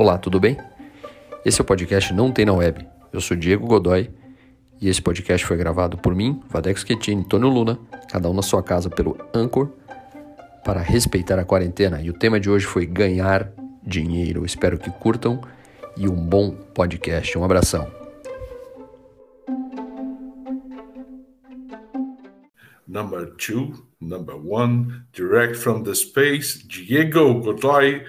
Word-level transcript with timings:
Olá, 0.00 0.16
tudo 0.16 0.38
bem? 0.38 0.56
Esse 1.44 1.60
é 1.60 1.62
o 1.62 1.64
podcast 1.64 2.14
Não 2.14 2.30
Tem 2.30 2.44
na 2.44 2.52
Web. 2.52 2.86
Eu 3.12 3.20
sou 3.20 3.36
Diego 3.36 3.66
Godoy 3.66 4.08
e 4.80 4.88
esse 4.88 5.02
podcast 5.02 5.44
foi 5.44 5.56
gravado 5.56 5.98
por 5.98 6.14
mim, 6.14 6.40
Vadex 6.48 6.82
Schettini 6.82 7.22
e 7.22 7.24
Tônio 7.24 7.48
Luna, 7.48 7.76
cada 8.08 8.30
um 8.30 8.32
na 8.32 8.40
sua 8.40 8.62
casa 8.62 8.88
pelo 8.88 9.18
Anchor, 9.34 9.72
para 10.64 10.80
respeitar 10.80 11.36
a 11.40 11.44
quarentena. 11.44 12.00
E 12.00 12.10
o 12.10 12.12
tema 12.12 12.38
de 12.38 12.48
hoje 12.48 12.64
foi 12.64 12.86
ganhar 12.86 13.52
dinheiro. 13.82 14.46
Espero 14.46 14.78
que 14.78 14.88
curtam 14.88 15.40
e 15.96 16.08
um 16.08 16.14
bom 16.14 16.52
podcast. 16.52 17.36
Um 17.36 17.42
abração. 17.42 17.90
Number 22.86 23.34
two, 23.34 23.72
number 24.00 24.36
one, 24.36 25.02
direct 25.12 25.56
from 25.56 25.82
the 25.82 25.94
space, 25.96 26.64
Diego 26.64 27.40
Godoy. 27.40 28.04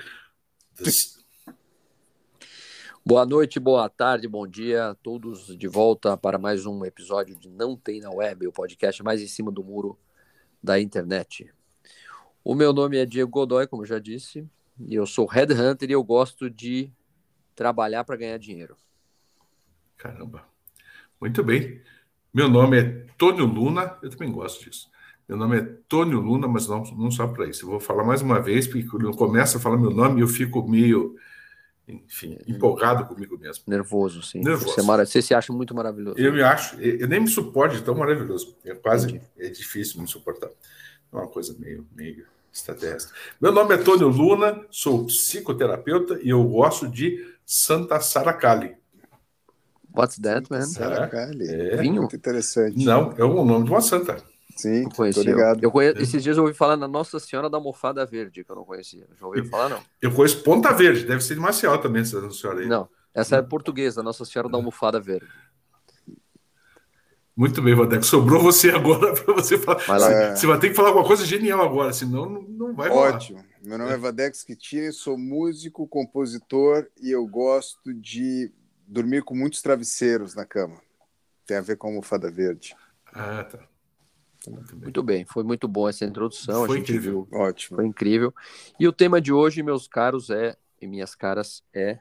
Boa 3.06 3.26
noite, 3.26 3.60
boa 3.60 3.90
tarde, 3.90 4.28
bom 4.28 4.46
dia, 4.46 4.96
todos 5.02 5.58
de 5.58 5.68
volta 5.68 6.18
para 6.18 6.38
mais 6.38 6.66
um 6.66 6.84
episódio 6.84 7.36
de 7.36 7.50
Não 7.50 7.76
Tem 7.76 8.02
na 8.02 8.12
Web, 8.12 8.46
o 8.46 8.52
podcast 8.52 9.02
mais 9.02 9.22
em 9.22 9.28
cima 9.28 9.52
do 9.52 9.64
muro 9.64 9.98
da 10.62 10.80
internet. 10.80 11.52
O 12.44 12.54
meu 12.54 12.74
nome 12.74 12.98
é 12.98 13.06
Diego 13.06 13.32
Godoy, 13.32 13.68
como 13.68 13.86
já 13.86 14.00
disse, 14.00 14.46
e 14.78 14.94
eu 14.94 15.08
sou 15.08 15.26
headhunter 15.26 15.90
e 15.90 15.94
eu 15.94 16.04
gosto 16.04 16.50
de 16.50 16.92
trabalhar 17.56 18.04
para 18.04 18.18
ganhar 18.18 18.38
dinheiro. 18.38 18.76
Caramba, 19.98 20.46
muito 21.20 21.42
bem. 21.42 21.82
Meu 22.34 22.50
nome 22.50 22.80
é 22.80 23.06
Tônio 23.18 23.46
Luna, 23.46 23.98
eu 24.04 24.10
também 24.10 24.32
gosto 24.32 24.70
disso. 24.70 24.92
Meu 25.28 25.38
nome 25.38 25.58
é 25.58 25.62
Tônio 25.88 26.20
Luna, 26.20 26.48
mas 26.48 26.68
não, 26.68 26.84
não 26.84 27.10
só 27.10 27.28
para 27.28 27.48
isso. 27.48 27.66
Eu 27.66 27.70
vou 27.70 27.80
falar 27.80 28.04
mais 28.04 28.22
uma 28.22 28.42
vez, 28.42 28.68
porque 28.68 28.88
quando 28.88 29.08
eu 29.08 29.12
começo 29.12 29.58
a 29.58 29.60
falar 29.60 29.78
meu 29.78 29.92
nome, 29.92 30.22
eu 30.22 30.28
fico 30.28 30.68
meio 30.68 31.16
enfim, 31.90 32.38
empolgado 32.48 33.06
comigo 33.06 33.38
mesmo. 33.38 33.64
Nervoso, 33.68 34.22
sim. 34.22 34.42
Nervoso. 34.42 34.74
Você, 34.74 34.82
mara... 34.82 35.06
você 35.06 35.22
se 35.22 35.34
acha 35.34 35.52
muito 35.52 35.74
maravilhoso. 35.74 36.18
Eu 36.20 36.32
me 36.32 36.42
acho, 36.42 36.80
eu 36.80 37.08
nem 37.08 37.22
me 37.22 37.28
suporto 37.28 37.76
de 37.76 37.82
tão 37.82 37.96
maravilhoso. 37.96 38.56
É 38.64 38.76
quase, 38.76 39.08
Entendi. 39.08 39.24
é 39.38 39.50
difícil 39.50 40.02
me 40.02 40.08
suportar. 40.08 40.50
É 40.50 41.16
uma 41.16 41.28
coisa 41.28 41.56
meio, 41.58 41.88
meio 41.96 42.26
extraterrestre. 42.54 43.14
Meu 43.42 43.52
nome 43.52 43.76
é 43.76 43.78
Tônio 43.78 44.08
Luna, 44.08 44.66
sou 44.70 45.06
psicoterapeuta 45.06 46.20
e 46.22 46.30
eu 46.30 46.44
gosto 46.44 46.88
de 46.88 47.26
Santa 47.46 48.00
Saracali. 48.00 48.76
What's 49.96 50.20
that, 50.20 50.50
man? 50.52 50.62
Saracali. 50.62 51.48
É. 51.48 51.78
Vinho? 51.78 52.02
Muito 52.02 52.16
interessante. 52.16 52.86
Não, 52.86 53.14
é 53.18 53.24
o 53.24 53.44
nome 53.44 53.66
de 53.66 53.72
uma 53.72 53.82
santa. 53.82 54.24
Sim, 54.62 54.84
Não 54.84 54.90
tô 54.90 54.96
conhecia. 54.98 55.24
ligado. 55.24 55.64
Eu 55.64 55.72
conhe... 55.72 55.90
Esses 55.98 56.22
dias 56.22 56.36
eu 56.38 56.44
ouvi 56.44 56.56
falar 56.56 56.76
na 56.76 56.88
Nossa 56.88 57.20
Senhora 57.20 57.50
da 57.50 57.60
Mofada 57.60 58.06
Verde, 58.06 58.44
que 58.44 58.52
eu 58.52 58.56
não 58.56 58.66
conhecia. 58.66 59.08
Já 59.20 59.26
ouviu 59.26 59.46
falar, 59.46 59.70
não? 59.70 59.82
Eu 60.02 60.12
conheço 60.14 60.44
Ponta 60.44 60.74
Verde, 60.74 61.06
deve 61.06 61.22
ser 61.22 61.36
de 61.36 61.40
Maceió 61.40 61.78
também, 61.78 62.02
essa 62.02 62.30
senhora 62.32 62.60
aí. 62.62 62.68
Não. 62.68 62.90
Essa 63.14 63.38
é 63.38 63.42
portuguesa, 63.42 64.04
Nossa 64.04 64.24
Senhora 64.26 64.50
da 64.50 64.58
Almofada 64.58 65.00
Verde. 65.00 65.28
Muito 67.36 67.62
bem, 67.62 67.74
Vadeco. 67.74 68.04
Sobrou 68.04 68.42
você 68.42 68.70
agora 68.70 69.14
para 69.24 69.34
você 69.34 69.58
falar. 69.58 69.80
Vai 69.86 70.00
lá. 70.00 70.08
Você, 70.08 70.14
É. 70.14 70.36
você 70.36 70.48
vai 70.48 70.60
ter 70.60 70.70
que 70.70 70.76
falar 70.76 70.90
alguma 70.90 71.08
coisa 71.08 71.26
genial 71.26 71.62
agora, 71.62 71.94
senão 71.94 72.26
não, 72.30 72.42
não 72.42 72.76
vai 72.76 72.90
rolar. 72.90 73.16
Ótimo. 73.16 73.44
Meu 73.64 73.78
nome 73.78 73.92
é 73.92 73.98
Vadex 73.98 74.44
Kitini, 74.44 74.92
sou 74.92 75.18
músico, 75.18 75.88
compositor 75.88 76.88
e 77.02 77.12
eu 77.12 77.26
gosto 77.26 77.94
de 77.94 78.52
dormir 78.88 79.24
com 79.24 79.36
muitos 79.36 79.62
travesseiros 79.62 80.36
na 80.36 80.46
cama. 80.46 80.82
Tem 81.46 81.58
a 81.58 81.62
ver 81.62 81.78
com 81.78 81.88
a 81.88 81.90
almofada 81.92 82.30
verde. 82.30 82.76
Ah, 83.14 83.44
tá. 83.44 83.60
Muito 84.48 84.74
bem. 84.76 84.84
Muito 84.84 85.04
bem, 85.04 85.26
foi 85.26 85.44
muito 85.44 85.68
bom 85.68 85.88
essa 85.90 86.06
introdução. 86.06 86.66
Foi 86.66 86.78
a 86.78 86.80
gente 86.80 86.92
incrível. 86.92 87.28
viu, 87.30 87.40
Ótimo. 87.40 87.76
foi 87.78 87.86
incrível. 87.86 88.34
E 88.80 88.88
o 88.88 88.94
tema 88.94 89.20
de 89.22 89.34
hoje, 89.34 89.62
meus 89.62 89.88
caros, 89.88 90.30
é 90.30 90.56
e 90.82 90.88
minhas 90.88 91.14
caras, 91.14 91.62
é 91.74 92.00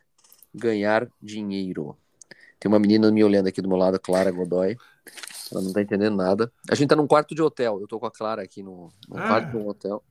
ganhar 0.55 1.09
dinheiro. 1.21 1.97
Tem 2.61 2.69
uma 2.71 2.79
menina 2.79 3.11
me 3.11 3.23
olhando 3.25 3.49
aqui 3.49 3.61
do 3.61 3.69
meu 3.69 3.77
lado, 3.77 3.99
Clara 4.01 4.31
Godoy. 4.31 4.77
Ela 5.51 5.63
não 5.63 5.73
tá 5.73 5.81
entendendo 5.83 6.17
nada. 6.17 6.53
A 6.71 6.75
gente 6.75 6.89
tá 6.89 6.97
num 6.97 7.07
quarto 7.07 7.35
de 7.35 7.43
hotel. 7.43 7.79
Eu 7.81 7.87
tô 7.89 7.99
com 7.99 8.07
a 8.07 8.11
Clara 8.11 8.43
aqui 8.43 8.63
no, 8.63 8.93
no 9.09 9.19
Ah. 9.19 9.27
quarto 9.27 9.51
de 9.51 9.57
um 9.57 9.69
hotel. 9.69 10.03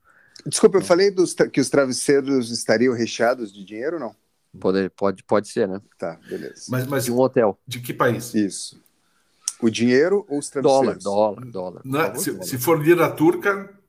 Desculpa, 0.46 0.78
eu 0.78 0.82
falei 0.82 1.12
dos 1.12 1.34
que 1.34 1.60
os 1.62 1.70
travesseiros 1.70 2.52
estariam 2.52 2.94
recheados 2.94 3.54
de 3.54 3.64
dinheiro 3.64 3.96
ou 3.96 4.00
não? 4.00 4.16
Pode, 4.60 4.90
pode, 4.92 5.24
pode 5.24 5.48
ser, 5.50 5.68
né? 5.68 5.82
Tá, 5.98 6.20
beleza. 6.28 6.66
Mas, 6.70 6.88
mas 6.88 7.06
De 7.06 7.12
um 7.12 7.20
hotel. 7.20 7.60
de 7.68 7.80
que 7.80 7.94
país? 7.94 8.34
Isso. 8.34 8.82
O 9.62 9.70
dinheiro 9.70 10.26
ou 10.30 10.38
os 10.40 10.50
Dólar, 10.50 10.62
travesseiros? 11.00 11.04
dólar, 11.04 11.46
dólar. 11.46 11.82
Por 11.82 11.92
Na- 11.92 12.06
favor, 12.08 12.20
se, 12.20 12.32
dólar. 12.32 12.44
se 12.46 12.58
for 12.58 12.82
lira 12.84 13.12
turca. 13.12 13.80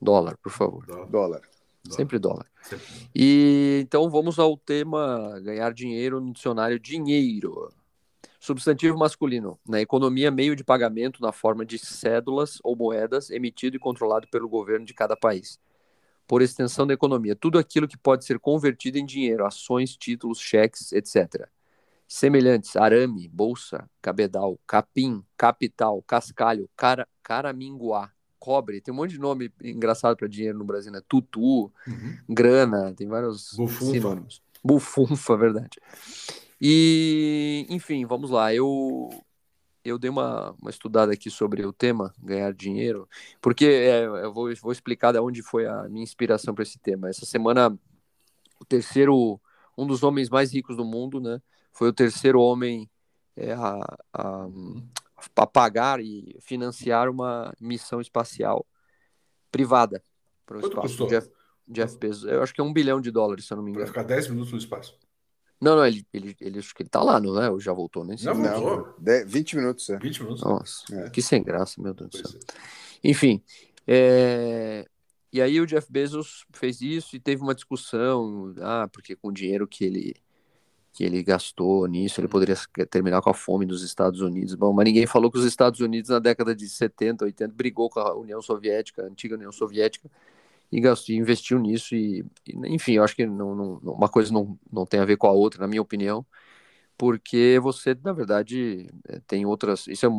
Dólar, 0.00 0.36
por 0.38 0.50
favor. 0.52 0.86
dólar, 0.86 1.06
Dólar. 1.08 1.40
Sempre 1.88 2.18
dólar. 2.18 2.46
sempre. 2.62 2.84
E 3.14 3.80
então 3.82 4.08
vamos 4.10 4.38
ao 4.38 4.56
tema 4.56 5.40
ganhar 5.40 5.72
dinheiro 5.72 6.20
no 6.20 6.32
dicionário 6.32 6.78
dinheiro. 6.78 7.72
Substantivo 8.38 8.96
masculino, 8.98 9.58
na 9.68 9.80
economia 9.80 10.30
meio 10.30 10.54
de 10.56 10.64
pagamento 10.64 11.20
na 11.22 11.30
forma 11.32 11.64
de 11.64 11.78
cédulas 11.78 12.58
ou 12.62 12.74
moedas 12.76 13.30
emitido 13.30 13.76
e 13.76 13.78
controlado 13.80 14.26
pelo 14.30 14.48
governo 14.48 14.84
de 14.86 14.94
cada 14.94 15.16
país. 15.16 15.58
Por 16.26 16.40
extensão 16.42 16.86
da 16.86 16.94
economia, 16.94 17.34
tudo 17.36 17.58
aquilo 17.58 17.88
que 17.88 17.96
pode 17.98 18.24
ser 18.24 18.38
convertido 18.38 18.98
em 18.98 19.04
dinheiro, 19.04 19.44
ações, 19.46 19.96
títulos, 19.96 20.38
cheques, 20.38 20.92
etc. 20.92 21.48
Semelhantes, 22.12 22.74
arame, 22.74 23.28
bolsa, 23.28 23.88
cabedal, 24.02 24.58
capim, 24.66 25.22
capital, 25.36 26.02
cascalho, 26.02 26.68
cara, 26.76 27.06
caraminguá, 27.22 28.10
cobre, 28.36 28.80
tem 28.80 28.92
um 28.92 28.96
monte 28.96 29.12
de 29.12 29.20
nome 29.20 29.52
engraçado 29.62 30.16
para 30.16 30.26
dinheiro 30.26 30.58
no 30.58 30.64
Brasil, 30.64 30.90
né? 30.90 31.00
Tutu, 31.06 31.72
Uhum. 31.86 32.18
grana, 32.28 32.92
tem 32.96 33.06
vários 33.06 33.52
Bufunfa. 33.56 33.92
sinônimos. 33.92 34.42
Bufunfa, 34.62 35.36
verdade. 35.36 35.78
E, 36.60 37.64
enfim, 37.70 38.04
vamos 38.04 38.30
lá. 38.30 38.52
Eu 38.52 39.08
eu 39.84 39.96
dei 39.96 40.10
uma, 40.10 40.50
uma 40.60 40.68
estudada 40.68 41.12
aqui 41.12 41.30
sobre 41.30 41.64
o 41.64 41.72
tema, 41.72 42.12
ganhar 42.20 42.52
dinheiro, 42.52 43.08
porque 43.40 43.64
é, 43.66 44.04
eu 44.04 44.32
vou, 44.32 44.52
vou 44.60 44.72
explicar 44.72 45.12
de 45.12 45.20
onde 45.20 45.42
foi 45.42 45.64
a 45.68 45.84
minha 45.88 46.02
inspiração 46.02 46.52
para 46.56 46.64
esse 46.64 46.78
tema. 46.80 47.08
Essa 47.08 47.24
semana, 47.24 47.70
o 48.60 48.64
terceiro, 48.64 49.40
um 49.78 49.86
dos 49.86 50.02
homens 50.02 50.28
mais 50.28 50.52
ricos 50.52 50.76
do 50.76 50.84
mundo, 50.84 51.20
né, 51.20 51.40
foi 51.72 51.88
o 51.88 51.92
terceiro 51.92 52.40
homem 52.40 52.88
é, 53.36 53.52
a, 53.52 53.96
a, 54.12 54.48
a 55.36 55.46
pagar 55.46 56.00
e 56.00 56.36
financiar 56.40 57.08
uma 57.08 57.52
missão 57.60 58.00
espacial 58.00 58.66
privada 59.50 60.02
para 60.46 60.56
o 60.58 60.60
espaço. 60.60 60.80
custou? 60.80 61.06
Jeff, 61.08 61.30
Jeff 61.68 61.96
Bezos, 61.98 62.24
eu 62.24 62.42
acho 62.42 62.52
que 62.54 62.60
é 62.60 62.64
um 62.64 62.72
bilhão 62.72 63.00
de 63.00 63.10
dólares, 63.10 63.46
se 63.46 63.52
eu 63.52 63.56
não 63.56 63.64
me 63.64 63.70
Para 63.72 63.82
engano. 63.82 63.88
ficar 63.92 64.02
10 64.04 64.28
minutos 64.28 64.52
no 64.52 64.58
espaço. 64.58 64.98
Não, 65.60 65.76
não, 65.76 65.84
ele, 65.86 66.06
ele, 66.12 66.34
ele 66.40 66.58
acho 66.58 66.74
que 66.74 66.82
ele 66.82 66.88
tá 66.88 67.02
lá, 67.02 67.20
não 67.20 67.40
é? 67.40 67.50
Ou 67.50 67.60
já 67.60 67.72
voltou, 67.72 68.02
sei. 68.04 68.16
Já 68.16 68.32
Não, 68.34 68.60
voltou. 68.62 68.94
de- 68.98 69.24
20 69.26 69.56
minutos, 69.56 69.90
é. 69.90 69.98
20 69.98 70.22
minutos. 70.22 70.42
Nossa, 70.42 70.84
É. 70.94 71.10
que 71.10 71.20
sem 71.20 71.42
graça, 71.42 71.80
meu 71.82 71.92
Deus 71.92 72.08
do 72.10 72.18
Pois 72.22 72.30
céu. 72.32 72.40
é. 73.04 73.08
Enfim, 73.10 73.42
é, 73.86 74.86
e 75.32 75.40
aí 75.40 75.60
o 75.60 75.66
Jeff 75.66 75.86
Bezos 75.92 76.46
fez 76.52 76.80
isso 76.80 77.14
e 77.14 77.20
teve 77.20 77.42
uma 77.42 77.54
discussão, 77.54 78.54
ah, 78.60 78.88
porque 78.90 79.14
com 79.14 79.28
o 79.28 79.32
dinheiro 79.32 79.68
que 79.68 79.84
ele 79.84 80.14
que 80.92 81.04
ele 81.04 81.22
gastou 81.22 81.86
nisso, 81.86 82.20
ele 82.20 82.28
poderia 82.28 82.56
terminar 82.90 83.22
com 83.22 83.30
a 83.30 83.34
fome 83.34 83.64
dos 83.66 83.82
Estados 83.82 84.20
Unidos. 84.20 84.54
Bom, 84.54 84.72
mas 84.72 84.84
ninguém 84.84 85.06
falou 85.06 85.30
que 85.30 85.38
os 85.38 85.44
Estados 85.44 85.80
Unidos 85.80 86.10
na 86.10 86.18
década 86.18 86.54
de 86.54 86.68
70, 86.68 87.24
80 87.24 87.54
brigou 87.54 87.88
com 87.90 88.00
a 88.00 88.14
União 88.14 88.42
Soviética, 88.42 89.02
a 89.02 89.06
antiga 89.06 89.36
União 89.36 89.52
Soviética, 89.52 90.10
e 90.72 90.80
gastou, 90.80 91.14
investiu 91.14 91.58
nisso 91.58 91.94
e, 91.96 92.24
e, 92.46 92.54
enfim, 92.74 92.94
eu 92.94 93.04
acho 93.04 93.16
que 93.16 93.26
não, 93.26 93.54
não- 93.54 93.74
uma 93.94 94.08
coisa 94.08 94.32
não, 94.32 94.58
não 94.72 94.86
tem 94.86 95.00
a 95.00 95.04
ver 95.04 95.16
com 95.16 95.26
a 95.26 95.32
outra, 95.32 95.60
na 95.62 95.68
minha 95.68 95.82
opinião, 95.82 96.24
porque 96.96 97.58
você, 97.62 97.96
na 98.04 98.12
verdade, 98.12 98.88
eh, 99.08 99.20
tem 99.26 99.46
outras, 99.46 99.86
isso 99.88 100.06
é 100.06 100.10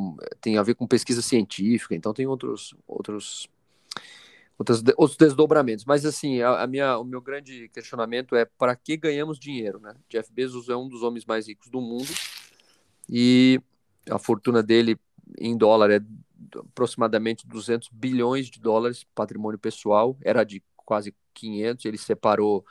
tem 0.41 0.57
a 0.57 0.63
ver 0.63 0.75
com 0.75 0.87
pesquisa 0.87 1.21
científica, 1.21 1.95
então 1.95 2.13
tem 2.13 2.25
outros 2.27 2.73
outros 2.87 3.47
outros, 4.61 4.81
de- 4.81 4.93
outros 4.97 5.17
desdobramentos. 5.17 5.85
Mas 5.85 6.05
assim, 6.05 6.41
a, 6.41 6.61
a 6.63 6.67
minha, 6.67 6.97
o 6.97 7.03
meu 7.03 7.21
grande 7.21 7.69
questionamento 7.69 8.35
é 8.35 8.45
para 8.45 8.75
que 8.75 8.95
ganhamos 8.95 9.39
dinheiro, 9.39 9.79
né? 9.79 9.95
Jeff 10.09 10.31
Bezos 10.31 10.69
é 10.69 10.75
um 10.75 10.87
dos 10.87 11.03
homens 11.03 11.25
mais 11.25 11.47
ricos 11.47 11.69
do 11.69 11.81
mundo 11.81 12.09
e 13.09 13.59
a 14.09 14.17
fortuna 14.17 14.63
dele 14.63 14.99
em 15.37 15.57
dólar 15.57 15.91
é 15.91 15.99
aproximadamente 16.55 17.47
200 17.47 17.89
bilhões 17.91 18.47
de 18.47 18.59
dólares, 18.59 19.05
patrimônio 19.15 19.59
pessoal, 19.59 20.17
era 20.21 20.43
de 20.43 20.63
quase 20.77 21.13
500, 21.33 21.85
ele 21.85 21.97
separou 21.97 22.65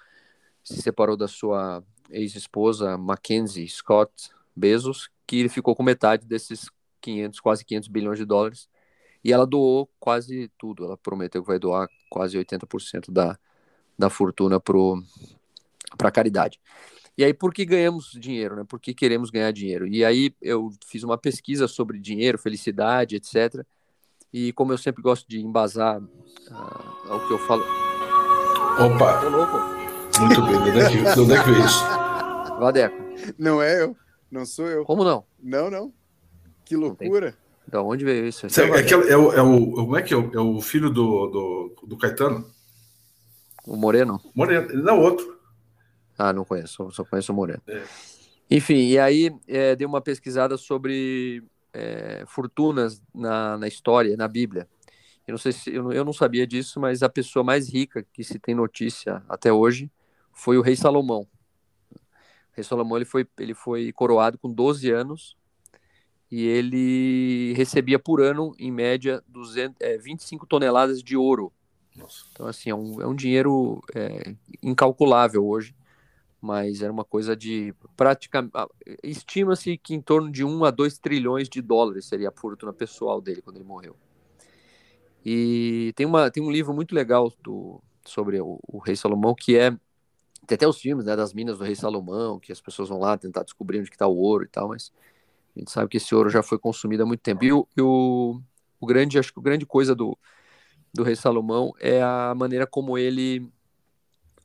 se 0.63 0.83
separou 0.83 1.17
da 1.17 1.27
sua 1.27 1.83
ex-esposa 2.11 2.99
Mackenzie 2.99 3.67
Scott 3.69 4.31
Bezos, 4.55 5.09
que 5.27 5.37
ele 5.37 5.49
ficou 5.49 5.75
com 5.75 5.83
metade 5.83 6.27
desses 6.27 6.69
500, 7.01 7.41
quase 7.41 7.65
500 7.65 7.89
bilhões 7.89 8.19
de 8.19 8.27
dólares. 8.27 8.69
E 9.23 9.33
ela 9.33 9.47
doou 9.47 9.89
quase 9.99 10.51
tudo. 10.59 10.85
Ela 10.85 10.97
prometeu 10.97 11.43
que 11.43 11.49
vai 11.49 11.59
doar 11.59 11.89
quase 12.09 12.39
80% 12.39 13.11
da, 13.11 13.39
da 13.99 14.11
fortuna 14.11 14.59
para 14.61 16.09
a 16.09 16.13
caridade. 16.13 16.61
E 17.19 17.25
aí, 17.25 17.35
por 17.35 17.53
que 17.53 17.67
ganhamos 17.67 18.13
dinheiro, 18.19 18.57
né? 18.57 18.65
Por 18.67 18.81
que 18.81 18.95
queremos 18.95 19.31
ganhar 19.31 19.53
dinheiro? 19.53 19.87
E 19.87 20.05
aí, 20.05 20.35
eu 20.41 20.71
fiz 20.87 21.03
uma 21.03 21.19
pesquisa 21.19 21.69
sobre 21.69 21.99
dinheiro, 21.99 22.39
felicidade, 22.39 23.17
etc. 23.17 23.65
E 24.33 24.53
como 24.55 24.73
eu 24.73 24.79
sempre 24.79 25.03
gosto 25.03 25.29
de 25.29 25.41
embasar 25.41 26.01
uh, 26.01 27.15
o 27.15 27.27
que 27.27 27.35
eu 27.35 27.39
falo. 27.41 27.63
Opa! 28.79 29.21
Tô 29.21 29.29
louco. 29.29 29.81
Muito 30.21 30.43
bem, 30.43 30.57
onde 30.57 30.81
é 30.81 30.89
que, 30.89 31.21
onde 31.21 31.33
é 31.33 31.43
que 31.43 31.51
veio 31.51 31.65
isso? 31.65 31.85
Vadeco. 32.59 32.97
Não 33.39 33.61
é 33.61 33.83
eu, 33.83 33.97
não 34.31 34.47
sou 34.47 34.67
eu. 34.67 34.85
Como 34.85 35.05
não? 35.05 35.25
Não, 35.43 35.71
não. 35.71 35.93
Que 36.65 36.77
loucura. 36.77 37.37
Da 37.71 37.81
onde 37.83 38.05
veio 38.05 38.27
isso? 38.27 38.47
É, 38.47 38.51
é, 38.51 38.79
aquele, 38.81 39.09
é, 39.09 39.17
o, 39.17 39.33
é, 39.33 39.41
o, 39.41 39.71
como 39.73 39.97
é 39.97 40.03
que 40.03 40.13
é? 40.13 40.17
O, 40.17 40.31
é 40.35 40.41
o 40.41 40.61
filho 40.61 40.91
do, 40.91 41.27
do, 41.29 41.87
do 41.87 41.97
Caetano? 41.97 42.45
O 43.65 43.77
Moreno? 43.77 44.21
Moreno, 44.35 44.83
não, 44.83 44.99
outro. 44.99 45.39
Ah, 46.19 46.33
não 46.33 46.45
conheço, 46.45 46.91
só 46.91 47.05
conheço 47.05 47.33
o 47.33 47.35
Moreno. 47.35 47.63
É. 47.69 47.83
Enfim, 48.51 48.89
e 48.89 48.99
aí 48.99 49.31
é, 49.47 49.77
dei 49.77 49.87
uma 49.87 50.01
pesquisada 50.01 50.57
sobre 50.57 51.45
é, 51.73 52.25
fortunas 52.27 53.01
na, 53.15 53.57
na 53.57 53.69
história, 53.69 54.17
na 54.17 54.27
Bíblia. 54.27 54.69
Eu 55.25 55.33
não 55.33 55.39
sei 55.39 55.53
se 55.53 55.73
eu, 55.73 55.93
eu 55.93 56.05
não 56.05 56.13
sabia 56.13 56.45
disso, 56.45 56.81
mas 56.81 57.05
a 57.05 57.09
pessoa 57.09 57.45
mais 57.45 57.73
rica 57.73 58.05
que 58.13 58.25
se 58.25 58.41
tem 58.41 58.53
notícia 58.53 59.23
até 59.29 59.53
hoje 59.53 59.89
foi 60.33 60.59
o 60.59 60.63
rei 60.63 60.75
Salomão. 60.75 61.29
O 61.93 61.99
rei 62.53 62.65
Salomão 62.65 62.99
ele 62.99 63.05
foi, 63.05 63.25
ele 63.39 63.55
foi 63.55 63.93
coroado 63.93 64.37
com 64.37 64.53
12 64.53 64.91
anos 64.91 65.37
e 66.31 66.47
ele 66.47 67.53
recebia 67.55 67.99
por 67.99 68.21
ano, 68.21 68.55
em 68.59 68.71
média, 68.71 69.23
200, 69.27 69.77
é, 69.81 69.99
25 69.99 70.47
toneladas 70.47 71.03
de 71.03 71.17
ouro. 71.17 71.53
Nossa. 71.97 72.25
Então, 72.33 72.47
assim, 72.47 72.71
é 72.71 72.75
um, 72.75 73.03
é 73.03 73.07
um 73.07 73.15
dinheiro 73.15 73.83
é, 73.95 74.35
incalculável 74.63 75.45
hoje, 75.45 75.75
mas 76.41 76.83
era 76.83 76.93
uma 76.93 77.05
coisa 77.05 77.37
de 77.37 77.75
praticamente. 77.97 78.53
Estima-se 79.03 79.77
que 79.77 79.95
em 79.95 80.01
torno 80.01 80.31
de 80.31 80.45
1 80.45 80.65
a 80.65 80.71
2 80.71 80.99
trilhões 80.99 81.49
de 81.49 81.61
dólares 81.61 82.07
seria 82.07 82.29
a 82.29 82.33
fortuna 82.33 82.73
pessoal 82.73 83.21
dele 83.21 83.43
quando 83.43 83.57
ele 83.57 83.65
morreu. 83.65 83.97
E 85.25 85.93
tem, 85.97 86.07
uma, 86.07 86.31
tem 86.31 86.43
um 86.43 86.51
livro 86.51 86.73
muito 86.73 86.95
legal 86.95 87.31
do, 87.43 87.83
sobre 88.05 88.41
o, 88.41 88.59
o 88.67 88.79
rei 88.79 88.97
Salomão 88.97 89.35
que 89.35 89.57
é 89.57 89.77
tem 90.47 90.57
até 90.57 90.67
os 90.67 90.81
filmes 90.81 91.05
né, 91.05 91.15
das 91.15 91.35
minas 91.35 91.59
do 91.59 91.65
rei 91.65 91.77
Salomão, 91.77 92.41
que 92.41 92.51
as 92.51 92.61
pessoas 92.61 92.89
vão 92.89 92.99
lá 92.99 93.17
tentar 93.17 93.43
descobrir 93.45 93.79
onde 93.79 93.91
está 93.91 94.07
o 94.09 94.17
ouro 94.17 94.45
e 94.45 94.49
tal, 94.49 94.69
mas 94.69 94.91
a 95.57 95.59
gente 95.59 95.71
sabe 95.71 95.89
que 95.89 95.97
esse 95.97 96.15
ouro 96.15 96.31
já 96.31 96.43
foi 96.43 96.59
consumido 96.59 97.03
há 97.03 97.07
muito 97.07 97.21
tempo. 97.21 97.45
E 97.45 97.53
o, 97.53 97.67
e 97.77 97.81
o, 97.81 98.41
o 98.79 98.87
grande, 98.87 99.19
acho 99.19 99.33
que 99.33 99.41
a 99.41 99.43
grande 99.43 99.67
coisa 99.67 99.95
do, 99.95 100.17
do 100.93 101.03
rei 101.03 101.17
Salomão 101.17 101.73
é 101.81 102.03
a 102.03 102.35
maneira 102.37 102.67
como 102.67 102.97
ele 102.97 103.49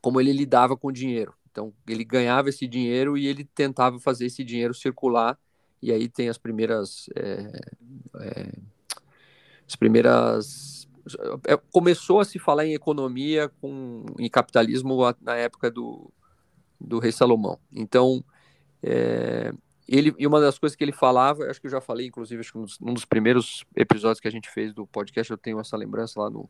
como 0.01 0.21
ele 0.21 0.31
lidava 0.31 0.77
com 0.77 0.89
o 0.89 0.91
dinheiro. 0.91 1.33
Então, 1.49 1.73
ele 1.87 2.03
ganhava 2.03 2.49
esse 2.49 2.67
dinheiro 2.67 3.17
e 3.17 3.25
ele 3.25 3.43
tentava 3.43 3.99
fazer 3.99 4.27
esse 4.27 4.43
dinheiro 4.43 4.73
circular. 4.73 5.35
E 5.81 5.91
aí 5.91 6.07
tem 6.07 6.29
as 6.29 6.37
primeiras 6.37 7.09
é, 7.15 7.61
é, 8.19 8.51
as 9.67 9.75
primeiras 9.75 10.87
é, 11.47 11.57
começou 11.71 12.19
a 12.19 12.25
se 12.25 12.37
falar 12.37 12.65
em 12.65 12.73
economia 12.73 13.49
com 13.61 14.05
em 14.19 14.29
capitalismo 14.29 14.97
na 15.21 15.35
época 15.35 15.71
do, 15.71 16.11
do 16.79 16.99
rei 16.99 17.11
Salomão. 17.11 17.59
Então, 17.71 18.23
é, 18.81 19.51
ele 19.87 20.13
e 20.17 20.25
uma 20.25 20.39
das 20.41 20.57
coisas 20.57 20.75
que 20.75 20.83
ele 20.83 20.91
falava, 20.91 21.45
acho 21.45 21.61
que 21.61 21.67
eu 21.67 21.71
já 21.71 21.81
falei, 21.81 22.07
inclusive, 22.07 22.39
acho 22.39 22.51
que 22.51 22.59
num 22.81 22.93
dos 22.93 23.05
primeiros 23.05 23.63
episódios 23.75 24.19
que 24.19 24.27
a 24.27 24.31
gente 24.31 24.49
fez 24.49 24.73
do 24.73 24.87
podcast, 24.87 25.31
eu 25.31 25.37
tenho 25.37 25.59
essa 25.59 25.77
lembrança 25.77 26.19
lá 26.19 26.29
no 26.29 26.49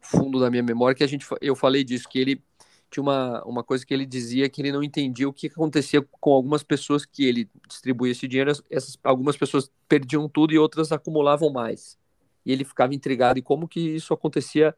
fundo 0.00 0.38
da 0.38 0.50
minha 0.50 0.62
memória 0.62 0.94
que 0.94 1.02
a 1.02 1.06
gente 1.06 1.26
eu 1.40 1.56
falei 1.56 1.82
disso 1.82 2.06
que 2.08 2.18
ele 2.18 2.42
tinha 2.90 3.02
uma, 3.02 3.42
uma 3.44 3.64
coisa 3.64 3.84
que 3.84 3.92
ele 3.92 4.04
dizia 4.06 4.48
que 4.48 4.60
ele 4.60 4.70
não 4.70 4.82
entendia 4.82 5.28
o 5.28 5.32
que 5.32 5.46
acontecia 5.48 6.06
com 6.20 6.32
algumas 6.32 6.62
pessoas 6.62 7.04
que 7.04 7.24
ele 7.24 7.48
distribuía 7.68 8.12
esse 8.12 8.28
dinheiro, 8.28 8.52
essas 8.70 8.98
algumas 9.02 9.36
pessoas 9.36 9.70
perdiam 9.88 10.28
tudo 10.28 10.52
e 10.52 10.58
outras 10.58 10.92
acumulavam 10.92 11.50
mais. 11.50 11.98
E 12.44 12.52
ele 12.52 12.64
ficava 12.64 12.94
intrigado 12.94 13.38
em 13.38 13.42
como 13.42 13.66
que 13.66 13.80
isso 13.80 14.12
acontecia 14.12 14.76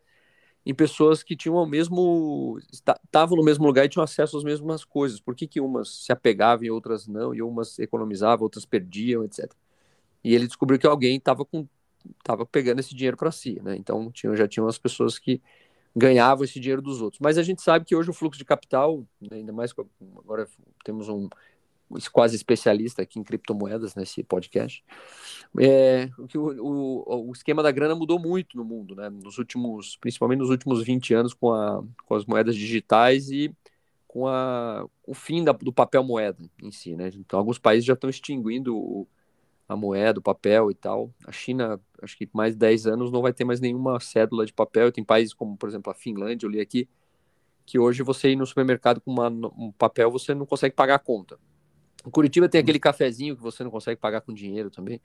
em 0.66 0.74
pessoas 0.74 1.22
que 1.22 1.36
tinham 1.36 1.54
o 1.54 1.64
mesmo 1.64 2.58
estavam 2.72 3.36
no 3.36 3.44
mesmo 3.44 3.64
lugar 3.64 3.84
e 3.84 3.88
tinham 3.88 4.02
acesso 4.02 4.36
às 4.36 4.42
mesmas 4.42 4.84
coisas. 4.84 5.20
Por 5.20 5.36
que, 5.36 5.46
que 5.46 5.60
umas 5.60 6.04
se 6.04 6.10
apegavam 6.10 6.64
e 6.64 6.70
outras 6.70 7.06
não, 7.06 7.32
e 7.32 7.40
umas 7.40 7.78
economizavam, 7.78 8.42
outras 8.42 8.66
perdiam, 8.66 9.24
etc. 9.24 9.48
E 10.24 10.34
ele 10.34 10.48
descobriu 10.48 10.76
que 10.76 10.86
alguém 10.86 11.16
estava 11.18 11.44
com 11.44 11.68
tava 12.24 12.44
pegando 12.44 12.80
esse 12.80 12.94
dinheiro 12.94 13.16
para 13.16 13.30
si, 13.30 13.60
né? 13.62 13.76
Então 13.76 14.10
tinha, 14.10 14.34
já 14.34 14.48
tinham 14.48 14.66
as 14.66 14.78
pessoas 14.78 15.18
que 15.20 15.40
ganhavam 15.94 16.44
esse 16.44 16.58
dinheiro 16.58 16.82
dos 16.82 17.00
outros. 17.00 17.20
Mas 17.20 17.38
a 17.38 17.44
gente 17.44 17.62
sabe 17.62 17.84
que 17.84 17.94
hoje 17.94 18.10
o 18.10 18.12
fluxo 18.12 18.38
de 18.38 18.44
capital, 18.44 19.06
né, 19.20 19.38
ainda 19.38 19.52
mais 19.52 19.72
agora 20.18 20.48
temos 20.84 21.08
um 21.08 21.28
quase 22.12 22.36
especialista 22.36 23.02
aqui 23.02 23.18
em 23.18 23.22
criptomoedas 23.22 23.94
nesse 23.94 24.22
podcast, 24.22 24.84
é, 25.58 26.10
o, 26.18 26.38
o, 26.38 27.28
o, 27.28 27.32
esquema 27.32 27.62
da 27.62 27.70
grana 27.70 27.94
mudou 27.94 28.18
muito 28.18 28.56
no 28.56 28.64
mundo, 28.64 28.94
né? 28.94 29.08
Nos 29.08 29.38
últimos, 29.38 29.96
principalmente 29.96 30.40
nos 30.40 30.50
últimos 30.50 30.82
20 30.82 31.14
anos 31.14 31.34
com, 31.34 31.52
a, 31.52 31.82
com 32.04 32.14
as 32.14 32.24
moedas 32.24 32.56
digitais 32.56 33.30
e 33.30 33.54
com 34.06 34.26
a, 34.26 34.86
o 35.06 35.14
fim 35.14 35.44
da, 35.44 35.52
do 35.52 35.72
papel 35.72 36.02
moeda 36.02 36.42
em 36.62 36.70
si, 36.70 36.96
né? 36.96 37.10
Então 37.14 37.38
alguns 37.38 37.58
países 37.58 37.84
já 37.84 37.94
estão 37.94 38.10
extinguindo 38.10 38.76
o, 38.76 39.06
a 39.68 39.76
moeda, 39.76 40.18
o 40.18 40.22
papel 40.22 40.70
e 40.70 40.74
tal. 40.74 41.12
A 41.26 41.32
China, 41.32 41.80
acho 42.02 42.16
que 42.16 42.28
mais 42.32 42.52
de 42.52 42.58
10 42.58 42.86
anos 42.86 43.12
não 43.12 43.22
vai 43.22 43.32
ter 43.32 43.44
mais 43.44 43.60
nenhuma 43.60 44.00
cédula 44.00 44.44
de 44.46 44.52
papel. 44.52 44.92
Tem 44.92 45.04
países 45.04 45.34
como, 45.34 45.56
por 45.56 45.68
exemplo, 45.68 45.90
a 45.90 45.94
Finlândia, 45.94 46.46
eu 46.46 46.50
li 46.50 46.60
aqui, 46.60 46.88
que 47.64 47.78
hoje 47.78 48.02
você 48.02 48.30
ir 48.30 48.36
no 48.36 48.46
supermercado 48.46 49.00
com 49.00 49.10
uma, 49.10 49.28
um 49.28 49.72
papel, 49.72 50.10
você 50.10 50.34
não 50.34 50.46
consegue 50.46 50.74
pagar 50.74 50.96
a 50.96 51.00
conta. 51.00 51.38
Em 52.06 52.10
Curitiba 52.10 52.48
tem 52.48 52.60
aquele 52.60 52.78
cafezinho 52.78 53.36
que 53.36 53.42
você 53.42 53.64
não 53.64 53.70
consegue 53.70 54.00
pagar 54.00 54.20
com 54.20 54.32
dinheiro 54.32 54.70
também. 54.70 55.00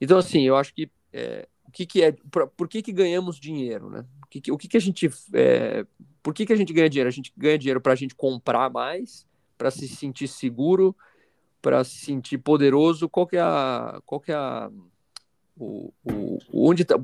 Então, 0.00 0.18
assim, 0.18 0.42
eu 0.42 0.56
acho 0.56 0.74
que 0.74 0.90
é, 1.12 1.48
o 1.66 1.70
que, 1.70 1.86
que 1.86 2.02
é. 2.02 2.12
Por, 2.30 2.48
por, 2.48 2.68
que, 2.68 2.82
que 2.82 2.92
ganhamos 2.92 3.40
dinheiro, 3.40 3.88
né? 3.88 4.04
O 4.22 4.26
que, 4.26 4.40
que, 4.40 4.52
o 4.52 4.58
que, 4.58 4.68
que 4.68 4.76
a 4.76 4.80
gente. 4.80 5.10
É, 5.32 5.86
por 6.22 6.34
que, 6.34 6.44
que 6.44 6.52
a 6.52 6.56
gente 6.56 6.72
ganha 6.72 6.90
dinheiro? 6.90 7.08
A 7.08 7.12
gente 7.12 7.32
ganha 7.36 7.58
dinheiro 7.58 7.80
para 7.80 7.92
a 7.92 7.96
gente 7.96 8.14
comprar 8.14 8.70
mais, 8.70 9.26
para 9.56 9.70
se 9.70 9.88
sentir 9.88 10.28
seguro, 10.28 10.94
para 11.62 11.82
se 11.84 11.98
sentir 11.98 12.38
poderoso. 12.38 13.08
Qual 13.08 13.26
que 13.26 13.36
é 13.36 13.40
a. 13.40 14.00
Qual 14.04 14.20
que 14.20 14.30
é 14.30 14.34
a 14.34 14.70
o, 15.58 15.90
o, 16.04 16.38
onde, 16.52 16.84
tá, 16.84 16.96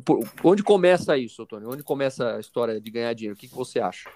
onde 0.45 0.63
começa 0.63 1.17
isso, 1.17 1.47
Tony? 1.47 1.65
Onde 1.65 1.83
começa 1.83 2.37
a 2.37 2.41
história 2.41 2.79
de 2.79 2.91
ganhar 2.91 3.15
dinheiro? 3.15 3.35
O 3.35 3.39
que, 3.39 3.49
que 3.49 3.55
você 3.55 3.81
acha? 3.81 4.11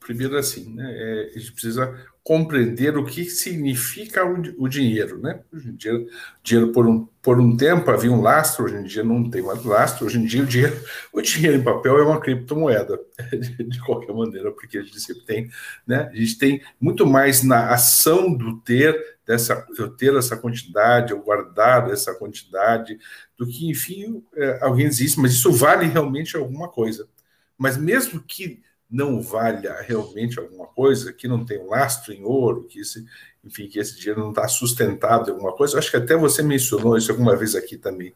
Primeiro, 0.00 0.36
assim, 0.36 0.74
né, 0.74 0.84
é, 0.92 1.32
a 1.34 1.38
gente 1.38 1.52
precisa 1.52 1.96
compreender 2.24 2.96
o 2.98 3.04
que 3.04 3.24
significa 3.24 4.24
o, 4.26 4.64
o 4.64 4.68
dinheiro, 4.68 5.18
né? 5.20 5.40
Hoje 5.52 5.68
em 5.68 5.74
dia, 5.76 6.06
dinheiro 6.42 6.72
por 6.72 6.86
um, 6.86 7.06
por 7.22 7.40
um 7.40 7.56
tempo 7.56 7.88
havia 7.88 8.10
um 8.10 8.20
lastro, 8.20 8.64
hoje 8.64 8.76
em 8.76 8.82
dia 8.82 9.04
não 9.04 9.30
tem 9.30 9.42
mais 9.42 9.64
lastro, 9.64 10.06
hoje 10.06 10.18
em 10.18 10.24
dia 10.24 10.42
o 10.42 10.46
dinheiro, 10.46 10.76
o 11.12 11.22
dinheiro 11.22 11.56
em 11.56 11.62
papel 11.62 11.98
é 11.98 12.02
uma 12.02 12.20
criptomoeda, 12.20 13.00
de, 13.68 13.80
qualquer 13.80 14.12
maneira, 14.12 14.50
porque 14.50 14.78
a 14.78 14.82
gente 14.82 15.00
sempre 15.00 15.24
tem, 15.24 15.50
né? 15.86 16.10
A 16.12 16.16
gente 16.16 16.36
tem 16.36 16.62
muito 16.80 17.06
mais 17.06 17.42
na 17.44 17.72
ação 17.72 18.32
do 18.36 18.60
ter, 18.60 19.18
dessa, 19.24 19.66
eu 19.78 19.88
ter 19.90 20.14
essa 20.16 20.36
quantidade, 20.36 21.12
eu 21.12 21.22
guardar 21.22 21.90
essa 21.90 22.12
quantidade, 22.14 22.98
do 23.38 23.46
que, 23.46 23.70
enfim, 23.70 24.22
é, 24.34 24.58
alguém 24.62 24.88
diz 24.88 25.14
mas 25.16 25.32
isso 25.32 25.52
vale 25.52 25.86
realmente 25.86 26.36
alguma 26.36 26.68
coisa. 26.68 27.08
Mas 27.56 27.76
mesmo 27.76 28.20
que 28.20 28.60
não 28.90 29.22
valha 29.22 29.80
realmente 29.82 30.38
alguma 30.38 30.66
coisa, 30.66 31.12
que 31.12 31.28
não 31.28 31.44
tem 31.44 31.58
um 31.60 31.68
lastro 31.68 32.12
em 32.12 32.24
ouro, 32.24 32.64
que 32.64 32.80
esse, 32.80 33.06
enfim, 33.44 33.68
que 33.68 33.78
esse 33.78 33.96
dinheiro 33.98 34.20
não 34.20 34.30
está 34.30 34.48
sustentado 34.48 35.28
em 35.28 35.32
alguma 35.32 35.54
coisa. 35.54 35.74
Eu 35.74 35.78
acho 35.78 35.90
que 35.90 35.96
até 35.96 36.16
você 36.16 36.42
mencionou 36.42 36.96
isso 36.96 37.12
alguma 37.12 37.36
vez 37.36 37.54
aqui 37.54 37.76
também, 37.76 38.14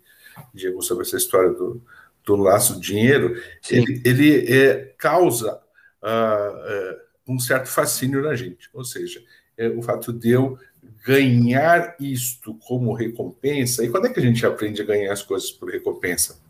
Diego, 0.52 0.82
sobre 0.82 1.04
essa 1.04 1.16
história 1.16 1.50
do, 1.50 1.80
do 2.24 2.34
laço 2.34 2.80
dinheiro. 2.80 3.40
Sim. 3.62 3.76
Ele, 3.76 4.02
ele 4.04 4.52
é, 4.52 4.94
causa 4.98 5.60
uh, 6.02 7.32
um 7.32 7.38
certo 7.38 7.68
fascínio 7.68 8.22
na 8.22 8.34
gente, 8.34 8.68
ou 8.72 8.84
seja, 8.84 9.22
é 9.56 9.68
o 9.68 9.80
fato 9.80 10.12
de 10.12 10.30
eu 10.30 10.58
ganhar 11.06 11.96
isto 12.00 12.54
como 12.66 12.92
recompensa. 12.92 13.84
E 13.84 13.88
quando 13.88 14.06
é 14.06 14.12
que 14.12 14.18
a 14.18 14.22
gente 14.22 14.44
aprende 14.44 14.82
a 14.82 14.84
ganhar 14.84 15.12
as 15.12 15.22
coisas 15.22 15.50
por 15.50 15.70
recompensa? 15.70 16.42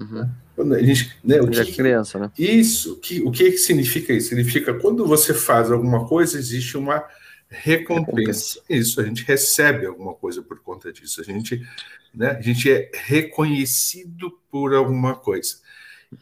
Uhum. 0.00 0.28
Quando 0.54 0.74
a 0.74 0.82
gente, 0.82 1.16
né, 1.22 1.40
o 1.40 1.48
que, 1.48 1.72
criança, 1.72 2.18
né? 2.18 2.30
Isso, 2.38 2.98
que, 3.00 3.20
o 3.20 3.30
que 3.30 3.52
significa 3.52 4.12
isso? 4.12 4.28
Significa 4.28 4.74
quando 4.74 5.06
você 5.06 5.34
faz 5.34 5.70
alguma 5.70 6.06
coisa, 6.06 6.38
existe 6.38 6.76
uma 6.76 7.04
recompensa. 7.48 8.10
recompensa. 8.10 8.60
Isso, 8.68 9.00
a 9.00 9.04
gente 9.04 9.24
recebe 9.24 9.86
alguma 9.86 10.14
coisa 10.14 10.42
por 10.42 10.60
conta 10.60 10.92
disso. 10.92 11.20
A 11.20 11.24
gente, 11.24 11.62
né, 12.14 12.30
a 12.30 12.40
gente 12.40 12.70
é 12.70 12.90
reconhecido 12.92 14.38
por 14.50 14.74
alguma 14.74 15.14
coisa. 15.14 15.56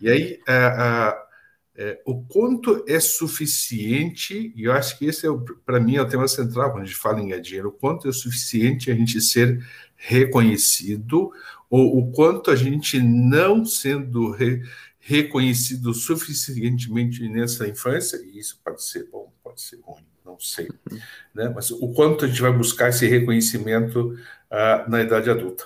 E 0.00 0.08
aí, 0.08 0.40
a, 0.46 1.08
a, 1.08 1.26
é, 1.76 2.00
o 2.04 2.22
quanto 2.22 2.84
é 2.86 3.00
suficiente, 3.00 4.52
e 4.54 4.64
eu 4.64 4.72
acho 4.72 4.98
que 4.98 5.06
esse 5.06 5.26
é, 5.26 5.30
para 5.64 5.80
mim, 5.80 5.96
é 5.96 6.02
o 6.02 6.08
tema 6.08 6.28
central 6.28 6.72
quando 6.72 6.82
a 6.82 6.86
gente 6.86 6.96
fala 6.96 7.20
em 7.20 7.40
dinheiro, 7.40 7.68
o 7.68 7.72
quanto 7.72 8.08
é 8.08 8.12
suficiente 8.12 8.90
a 8.90 8.94
gente 8.94 9.20
ser 9.20 9.64
reconhecido 9.96 11.32
ou 11.70 11.98
o 11.98 12.10
quanto 12.10 12.50
a 12.50 12.56
gente 12.56 13.00
não 13.00 13.64
sendo 13.64 14.32
re, 14.32 14.60
reconhecido 14.98 15.94
suficientemente 15.94 17.26
nessa 17.28 17.66
infância, 17.68 18.16
e 18.16 18.38
isso 18.38 18.60
pode 18.62 18.82
ser 18.82 19.08
bom, 19.10 19.32
pode 19.42 19.62
ser 19.62 19.78
ruim, 19.80 20.04
não 20.24 20.38
sei, 20.38 20.68
né? 21.32 21.48
mas 21.54 21.70
o 21.70 21.92
quanto 21.92 22.24
a 22.24 22.28
gente 22.28 22.42
vai 22.42 22.52
buscar 22.52 22.88
esse 22.88 23.06
reconhecimento 23.06 24.18
uh, 24.50 24.90
na 24.90 25.00
idade 25.00 25.30
adulta. 25.30 25.64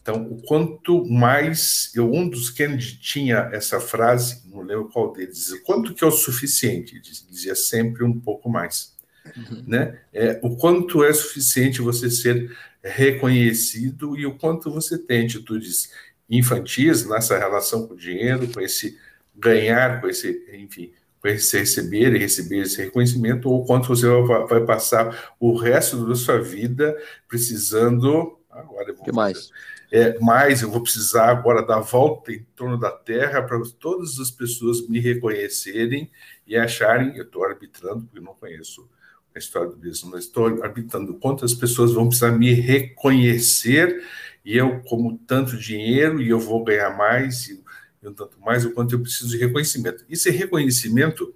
Então, 0.00 0.22
o 0.30 0.42
quanto 0.42 1.06
mais 1.06 1.90
eu 1.94 2.12
um 2.12 2.28
dos 2.28 2.50
Kennedy 2.50 2.98
tinha 2.98 3.48
essa 3.52 3.80
frase, 3.80 4.42
não 4.46 4.60
lembro 4.60 4.90
qual 4.90 5.12
deles, 5.12 5.50
quanto 5.64 5.94
que 5.94 6.04
é 6.04 6.06
o 6.06 6.10
suficiente, 6.10 7.00
dizia 7.00 7.54
sempre 7.54 8.04
um 8.04 8.20
pouco 8.20 8.50
mais, 8.50 8.94
uhum. 9.34 9.64
né? 9.66 9.98
É, 10.12 10.38
o 10.42 10.56
quanto 10.56 11.02
é 11.02 11.10
suficiente 11.10 11.80
você 11.80 12.10
ser 12.10 12.54
reconhecido 12.84 14.16
e 14.18 14.26
o 14.26 14.36
quanto 14.36 14.70
você 14.70 14.98
tem 14.98 15.24
atitudes 15.24 15.90
infantis 16.28 17.06
nessa 17.06 17.38
relação 17.38 17.86
com 17.86 17.94
o 17.94 17.96
dinheiro, 17.96 18.46
com 18.52 18.60
esse 18.60 18.98
ganhar, 19.34 20.00
com 20.00 20.08
esse, 20.08 20.44
enfim, 20.52 20.92
com 21.20 21.28
esse 21.28 21.58
receber 21.58 22.14
e 22.14 22.18
receber 22.18 22.60
esse 22.60 22.82
reconhecimento, 22.82 23.48
ou 23.48 23.64
quanto 23.64 23.88
você 23.88 24.06
vai 24.48 24.64
passar 24.64 25.34
o 25.40 25.56
resto 25.56 26.06
da 26.06 26.14
sua 26.14 26.40
vida 26.40 26.96
precisando. 27.26 28.38
Agora 28.50 28.90
eu 28.90 28.94
vou 28.94 29.04
que 29.04 29.12
mais? 29.12 29.50
É, 29.90 30.18
mais 30.18 30.60
eu 30.60 30.70
vou 30.70 30.82
precisar 30.82 31.30
agora 31.30 31.64
dar 31.64 31.80
volta 31.80 32.32
em 32.32 32.44
torno 32.54 32.78
da 32.78 32.90
Terra 32.90 33.42
para 33.42 33.60
todas 33.78 34.18
as 34.18 34.30
pessoas 34.30 34.86
me 34.88 34.98
reconhecerem 34.98 36.10
e 36.46 36.56
acharem. 36.56 37.16
Eu 37.16 37.24
estou 37.24 37.44
arbitrando, 37.44 38.02
porque 38.04 38.20
não 38.20 38.34
conheço 38.34 38.88
a 39.34 39.38
história 39.38 39.68
do 39.68 39.76
business, 39.76 40.04
mas 40.04 40.24
estou 40.24 40.62
arbitrando 40.62 41.14
quantas 41.14 41.52
pessoas 41.52 41.92
vão 41.92 42.06
precisar 42.06 42.32
me 42.32 42.52
reconhecer 42.52 44.02
e 44.44 44.56
eu, 44.56 44.80
como 44.82 45.18
tanto 45.26 45.56
dinheiro, 45.56 46.20
e 46.20 46.28
eu 46.28 46.38
vou 46.38 46.62
ganhar 46.62 46.96
mais, 46.96 47.48
e 47.48 47.64
eu 48.02 48.12
tanto 48.12 48.38
mais, 48.40 48.64
o 48.64 48.72
quanto 48.72 48.94
eu 48.94 49.00
preciso 49.00 49.30
de 49.30 49.38
reconhecimento. 49.38 50.04
Esse 50.08 50.30
reconhecimento, 50.30 51.34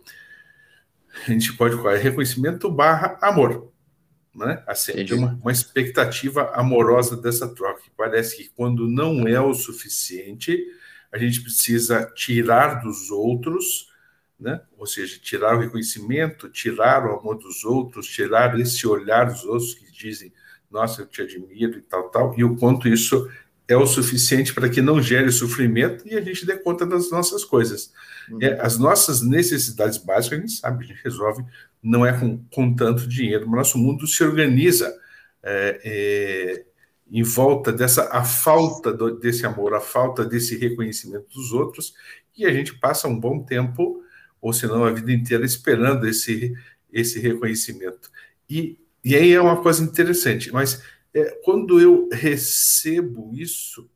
a 1.27 1.31
gente 1.33 1.55
pode 1.55 1.75
falar, 1.77 1.95
é 1.95 1.99
reconhecimento 1.99 2.71
barra 2.71 3.19
amor. 3.23 3.73
Né? 4.35 4.63
Assim, 4.67 4.93
tem 4.93 5.15
uma, 5.15 5.39
uma 5.43 5.51
expectativa 5.51 6.53
amorosa 6.55 7.17
dessa 7.17 7.49
troca. 7.53 7.83
Parece 7.97 8.37
que 8.37 8.51
quando 8.51 8.87
não 8.87 9.27
é 9.27 9.41
o 9.41 9.55
suficiente, 9.55 10.63
a 11.11 11.17
gente 11.17 11.41
precisa 11.41 12.05
tirar 12.15 12.83
dos 12.83 13.11
outros, 13.11 13.88
né? 14.39 14.61
ou 14.77 14.87
seja, 14.87 15.19
tirar 15.21 15.57
o 15.57 15.61
reconhecimento, 15.61 16.49
tirar 16.49 17.05
o 17.07 17.19
amor 17.19 17.39
dos 17.39 17.65
outros, 17.65 18.07
tirar 18.07 18.59
esse 18.59 18.87
olhar 18.87 19.25
dos 19.25 19.45
outros 19.45 19.75
que 19.75 19.91
dizem 19.93 20.33
nossa, 20.71 21.03
eu 21.03 21.07
te 21.07 21.23
admiro 21.23 21.79
e 21.79 21.83
tal, 21.83 22.11
tal, 22.11 22.35
e 22.39 22.45
o 22.45 22.57
quanto 22.57 22.89
isso 22.89 23.29
é 23.67 23.77
o 23.77 23.87
suficiente 23.87 24.55
para 24.55 24.69
que 24.69 24.81
não 24.81 25.01
gere 25.01 25.31
sofrimento 25.31 26.07
e 26.09 26.17
a 26.17 26.21
gente 26.21 26.47
dê 26.47 26.57
conta 26.57 26.87
das 26.87 27.11
nossas 27.11 27.45
coisas. 27.45 27.93
Uhum. 28.31 28.39
É, 28.41 28.59
as 28.61 28.79
nossas 28.79 29.21
necessidades 29.21 29.99
básicas, 29.99 30.39
a 30.39 30.41
gente 30.41 30.53
sabe, 30.53 30.85
a 30.85 30.89
gente 30.89 31.03
resolve, 31.05 31.45
não 31.83 32.05
é 32.05 32.19
com, 32.19 32.39
com 32.53 32.75
tanto 32.75 33.07
dinheiro, 33.07 33.47
mas 33.47 33.59
nosso 33.59 33.79
mundo 33.79 34.07
se 34.07 34.25
organiza 34.25 34.95
é, 35.43 35.81
é, 35.85 36.65
em 37.11 37.23
volta 37.23 37.71
dessa 37.71 38.09
a 38.11 38.25
falta 38.25 38.93
do, 38.93 39.19
desse 39.19 39.45
amor, 39.45 39.75
a 39.75 39.81
falta 39.81 40.25
desse 40.25 40.57
reconhecimento 40.57 41.27
dos 41.35 41.53
outros, 41.53 41.95
e 42.37 42.47
a 42.47 42.53
gente 42.53 42.79
passa 42.79 43.07
um 43.07 43.19
bom 43.19 43.43
tempo, 43.43 44.03
ou 44.41 44.53
se 44.53 44.67
não 44.67 44.85
a 44.85 44.93
vida 44.93 45.13
inteira, 45.13 45.45
esperando 45.45 46.07
esse, 46.07 46.55
esse 46.93 47.19
reconhecimento. 47.19 48.11
E 48.49 48.79
e 49.05 49.15
aí 49.15 49.33
é 49.33 49.41
uma 49.41 49.63
coisa 49.63 49.83
interessante, 49.83 50.53
mas 50.53 50.83
é, 51.15 51.31
quando 51.45 51.81
eu 51.81 52.09
recebo 52.13 53.31
isso, 53.33 53.89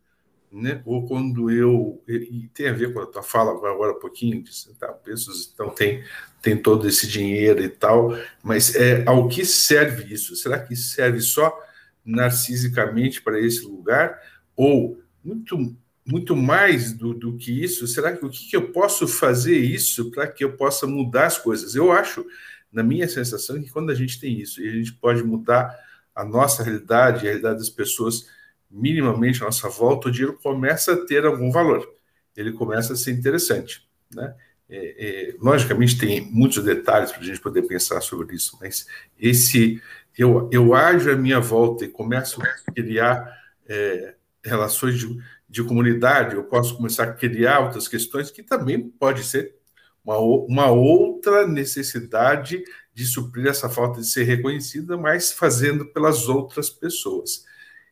né, 0.50 0.80
ou 0.84 1.06
quando 1.06 1.50
eu. 1.50 2.02
E 2.08 2.48
tem 2.54 2.68
a 2.68 2.72
ver 2.72 2.92
com 2.92 3.00
a 3.00 3.06
tua 3.06 3.22
fala 3.22 3.50
agora 3.52 3.92
um 3.92 3.98
pouquinho, 4.00 4.42
de, 4.42 4.50
tá, 4.74 4.88
pessoas 4.88 5.50
então 5.52 5.70
tem, 5.70 6.04
tem 6.40 6.56
todo 6.56 6.88
esse 6.88 7.06
dinheiro 7.06 7.62
e 7.62 7.68
tal, 7.68 8.16
mas 8.42 8.74
é, 8.74 9.04
ao 9.06 9.28
que 9.28 9.44
serve 9.44 10.12
isso? 10.12 10.36
Será 10.36 10.58
que 10.58 10.76
serve 10.76 11.20
só 11.20 11.58
narcisicamente 12.04 13.20
para 13.20 13.40
esse 13.40 13.66
lugar? 13.66 14.18
Ou 14.56 14.98
muito, 15.24 15.76
muito 16.04 16.34
mais 16.34 16.92
do, 16.92 17.14
do 17.14 17.36
que 17.36 17.62
isso? 17.62 17.86
Será 17.86 18.16
que 18.16 18.24
o 18.24 18.30
que, 18.30 18.50
que 18.50 18.56
eu 18.56 18.72
posso 18.72 19.06
fazer 19.06 19.56
isso 19.56 20.10
para 20.10 20.26
que 20.26 20.44
eu 20.44 20.56
possa 20.56 20.86
mudar 20.86 21.26
as 21.26 21.38
coisas? 21.38 21.74
Eu 21.74 21.92
acho 21.92 22.24
na 22.72 22.82
minha 22.82 23.06
sensação, 23.06 23.62
que 23.62 23.70
quando 23.70 23.90
a 23.90 23.94
gente 23.94 24.18
tem 24.18 24.40
isso 24.40 24.60
e 24.62 24.68
a 24.68 24.72
gente 24.72 24.94
pode 24.94 25.22
mudar 25.22 25.78
a 26.14 26.24
nossa 26.24 26.62
realidade, 26.62 27.18
a 27.18 27.22
realidade 27.22 27.58
das 27.58 27.68
pessoas 27.68 28.26
minimamente 28.70 29.42
à 29.42 29.44
nossa 29.44 29.68
volta, 29.68 30.08
o 30.08 30.10
dinheiro 30.10 30.38
começa 30.42 30.94
a 30.94 31.06
ter 31.06 31.26
algum 31.26 31.50
valor. 31.50 31.86
Ele 32.34 32.52
começa 32.52 32.94
a 32.94 32.96
ser 32.96 33.12
interessante, 33.12 33.86
né? 34.14 34.34
É, 34.70 35.32
é, 35.32 35.36
logicamente 35.38 35.98
tem 35.98 36.22
muitos 36.30 36.64
detalhes 36.64 37.12
para 37.12 37.20
a 37.20 37.24
gente 37.24 37.40
poder 37.40 37.60
pensar 37.62 38.00
sobre 38.00 38.34
isso, 38.34 38.56
mas 38.58 38.86
esse 39.20 39.82
eu, 40.16 40.48
eu 40.50 40.74
ajo 40.74 41.10
à 41.10 41.14
minha 41.14 41.38
volta 41.38 41.84
e 41.84 41.88
começo 41.88 42.40
a 42.40 42.72
criar 42.72 43.38
é, 43.68 44.14
relações 44.42 44.98
de, 44.98 45.18
de 45.52 45.62
comunidade, 45.62 46.34
eu 46.34 46.44
posso 46.44 46.74
começar 46.74 47.04
a 47.04 47.12
criar 47.12 47.60
outras 47.60 47.86
questões 47.86 48.30
que 48.30 48.42
também 48.42 48.88
pode 48.88 49.22
ser 49.22 49.54
uma, 50.02 50.16
uma 50.16 50.70
outra 50.70 51.46
necessidade 51.46 52.64
de 52.94 53.04
suprir 53.04 53.46
essa 53.46 53.68
falta 53.68 54.00
de 54.00 54.06
ser 54.06 54.24
reconhecida, 54.24 54.96
mas 54.96 55.30
fazendo 55.30 55.84
pelas 55.84 56.26
outras 56.26 56.70
pessoas. 56.70 57.44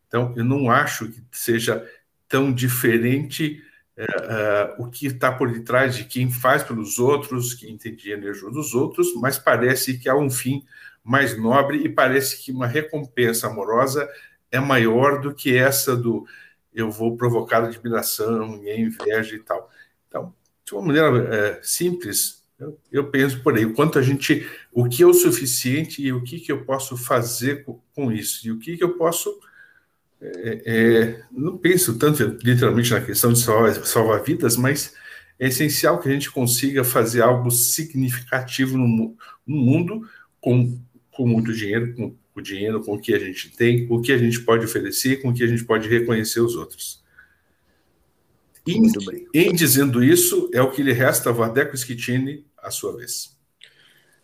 Então, 0.08 0.32
eu 0.38 0.42
não 0.44 0.70
acho 0.70 1.08
que 1.08 1.22
seja 1.32 1.86
tão 2.26 2.50
diferente 2.50 3.62
é, 3.94 4.04
é, 4.04 4.74
o 4.78 4.88
que 4.88 5.08
está 5.08 5.30
por 5.30 5.52
detrás 5.52 5.94
de 5.94 6.04
quem 6.04 6.30
faz 6.30 6.62
pelos 6.62 6.98
outros, 6.98 7.52
quem 7.52 7.76
tem 7.76 7.94
dinheiro 7.94 8.24
e 8.24 8.30
ajuda 8.30 8.58
os 8.58 8.74
outros, 8.74 9.14
mas 9.16 9.38
parece 9.38 9.98
que 9.98 10.08
há 10.08 10.16
um 10.16 10.30
fim 10.30 10.64
mais 11.04 11.36
nobre 11.36 11.84
e 11.84 11.90
parece 11.90 12.42
que 12.42 12.52
uma 12.52 12.66
recompensa 12.66 13.48
amorosa 13.48 14.08
é 14.50 14.58
maior 14.58 15.20
do 15.20 15.34
que 15.34 15.54
essa 15.54 15.94
do 15.94 16.26
eu 16.74 16.90
vou 16.90 17.16
provocar 17.16 17.64
admiração 17.64 18.62
e 18.64 18.80
inveja 18.80 19.34
e 19.34 19.40
tal. 19.40 19.70
Então, 20.08 20.34
de 20.64 20.74
uma 20.74 20.82
maneira 20.82 21.34
é, 21.34 21.60
simples, 21.62 22.44
eu, 22.58 22.78
eu, 22.92 23.10
penso 23.10 23.42
por 23.42 23.56
aí, 23.56 23.64
o 23.64 23.72
quanto 23.72 23.98
a 23.98 24.02
gente, 24.02 24.46
o 24.72 24.88
que 24.88 25.02
é 25.02 25.06
o 25.06 25.14
suficiente 25.14 26.02
e 26.02 26.12
o 26.12 26.22
que, 26.22 26.38
que 26.38 26.52
eu 26.52 26.64
posso 26.64 26.96
fazer 26.96 27.64
com, 27.64 27.80
com 27.94 28.12
isso, 28.12 28.46
e 28.46 28.52
o 28.52 28.58
que, 28.58 28.76
que 28.76 28.84
eu 28.84 28.96
posso. 28.96 29.38
É, 30.22 30.62
é, 30.66 31.22
não 31.32 31.56
penso 31.56 31.98
tanto 31.98 32.22
literalmente 32.44 32.90
na 32.90 33.00
questão 33.00 33.32
de 33.32 33.40
salvar, 33.40 33.74
salvar, 33.86 34.22
vidas, 34.22 34.54
mas 34.54 34.94
é 35.38 35.48
essencial 35.48 35.98
que 35.98 36.10
a 36.10 36.12
gente 36.12 36.30
consiga 36.30 36.84
fazer 36.84 37.22
algo 37.22 37.50
significativo 37.50 38.76
no, 38.76 39.16
no 39.46 39.56
mundo 39.56 40.06
com, 40.38 40.78
com 41.10 41.26
muito 41.26 41.54
dinheiro, 41.54 41.94
com 41.94 42.14
o 42.40 42.42
dinheiro, 42.42 42.82
com 42.82 42.94
o 42.94 43.00
que 43.00 43.14
a 43.14 43.18
gente 43.18 43.50
tem, 43.56 43.86
o 43.90 44.00
que 44.00 44.12
a 44.12 44.18
gente 44.18 44.40
pode 44.40 44.64
oferecer, 44.64 45.22
com 45.22 45.28
o 45.28 45.34
que 45.34 45.44
a 45.44 45.46
gente 45.46 45.64
pode 45.64 45.88
reconhecer 45.88 46.40
os 46.40 46.56
outros. 46.56 47.00
Em, 48.66 48.82
em, 49.32 49.54
dizendo 49.54 50.04
isso, 50.04 50.50
é 50.52 50.60
o 50.60 50.70
que 50.70 50.82
lhe 50.82 50.92
resta 50.92 51.30
a 51.30 51.32
Vardeco 51.32 51.76
Schittini, 51.76 52.46
a 52.58 52.70
sua 52.70 52.96
vez. 52.96 53.36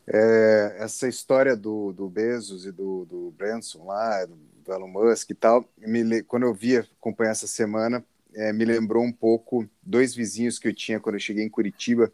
É, 0.06 0.76
essa 0.78 1.08
história 1.08 1.56
do, 1.56 1.92
do 1.92 2.08
Bezos 2.08 2.64
e 2.64 2.70
do, 2.70 3.04
do 3.06 3.30
Branson 3.36 3.86
lá, 3.86 4.24
do, 4.24 4.36
do 4.36 4.72
Elon 4.72 4.88
Musk 4.88 5.30
e 5.30 5.34
tal, 5.34 5.68
me, 5.78 6.22
quando 6.22 6.44
eu 6.44 6.54
vi 6.54 6.76
acompanhar 6.76 7.30
essa 7.30 7.46
semana, 7.46 8.04
é, 8.34 8.52
me 8.52 8.64
lembrou 8.64 9.02
um 9.02 9.12
pouco 9.12 9.68
dois 9.82 10.14
vizinhos 10.14 10.58
que 10.58 10.68
eu 10.68 10.74
tinha 10.74 11.00
quando 11.00 11.16
eu 11.16 11.20
cheguei 11.20 11.42
em 11.42 11.48
Curitiba, 11.48 12.12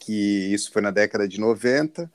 que 0.00 0.52
isso 0.52 0.70
foi 0.72 0.82
na 0.82 0.90
década 0.90 1.26
de 1.26 1.40
90. 1.40 2.10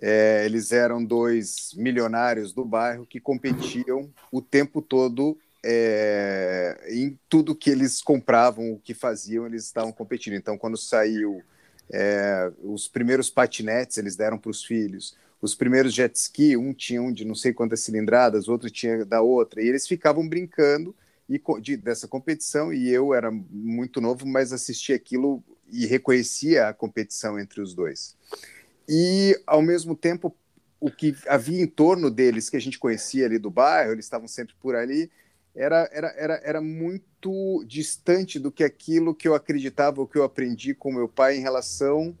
É, 0.00 0.44
eles 0.44 0.72
eram 0.72 1.04
dois 1.04 1.74
milionários 1.76 2.52
do 2.52 2.64
bairro 2.64 3.06
que 3.06 3.20
competiam 3.20 4.10
o 4.30 4.40
tempo 4.40 4.80
todo 4.80 5.38
é, 5.64 6.76
em 6.88 7.18
tudo 7.28 7.54
que 7.54 7.70
eles 7.70 8.02
compravam, 8.02 8.72
o 8.72 8.80
que 8.80 8.94
faziam, 8.94 9.46
eles 9.46 9.64
estavam 9.64 9.92
competindo. 9.92 10.34
Então, 10.34 10.58
quando 10.58 10.76
saiu 10.76 11.42
é, 11.90 12.50
os 12.62 12.88
primeiros 12.88 13.30
patinetes, 13.30 13.96
eles 13.96 14.16
deram 14.16 14.38
para 14.38 14.50
os 14.50 14.64
filhos. 14.64 15.16
Os 15.40 15.54
primeiros 15.54 15.92
jet 15.92 16.14
ski, 16.16 16.56
um 16.56 16.72
tinha 16.72 17.02
um 17.02 17.12
de 17.12 17.24
não 17.24 17.34
sei 17.34 17.52
quantas 17.52 17.80
cilindradas, 17.80 18.48
outro 18.48 18.70
tinha 18.70 19.04
da 19.04 19.20
outra, 19.20 19.62
e 19.62 19.68
eles 19.68 19.86
ficavam 19.86 20.28
brincando 20.28 20.94
e, 21.28 21.40
de, 21.60 21.76
dessa 21.76 22.08
competição. 22.08 22.72
E 22.72 22.88
eu 22.88 23.14
era 23.14 23.30
muito 23.30 24.00
novo, 24.00 24.26
mas 24.26 24.52
assistia 24.52 24.96
aquilo 24.96 25.42
e 25.70 25.86
reconhecia 25.86 26.68
a 26.68 26.74
competição 26.74 27.38
entre 27.38 27.60
os 27.60 27.74
dois. 27.74 28.16
E, 28.88 29.40
ao 29.46 29.62
mesmo 29.62 29.94
tempo, 29.94 30.34
o 30.80 30.90
que 30.90 31.14
havia 31.28 31.62
em 31.62 31.66
torno 31.66 32.10
deles, 32.10 32.50
que 32.50 32.56
a 32.56 32.60
gente 32.60 32.78
conhecia 32.78 33.26
ali 33.26 33.38
do 33.38 33.50
bairro, 33.50 33.92
eles 33.92 34.04
estavam 34.04 34.26
sempre 34.26 34.54
por 34.60 34.74
ali, 34.74 35.10
era, 35.54 35.88
era, 35.92 36.08
era, 36.16 36.40
era 36.42 36.60
muito 36.60 37.64
distante 37.66 38.38
do 38.38 38.50
que 38.50 38.64
aquilo 38.64 39.14
que 39.14 39.28
eu 39.28 39.34
acreditava, 39.34 40.00
o 40.00 40.06
que 40.06 40.18
eu 40.18 40.24
aprendi 40.24 40.74
com 40.74 40.92
meu 40.92 41.08
pai 41.08 41.36
em 41.36 41.40
relação 41.40 42.16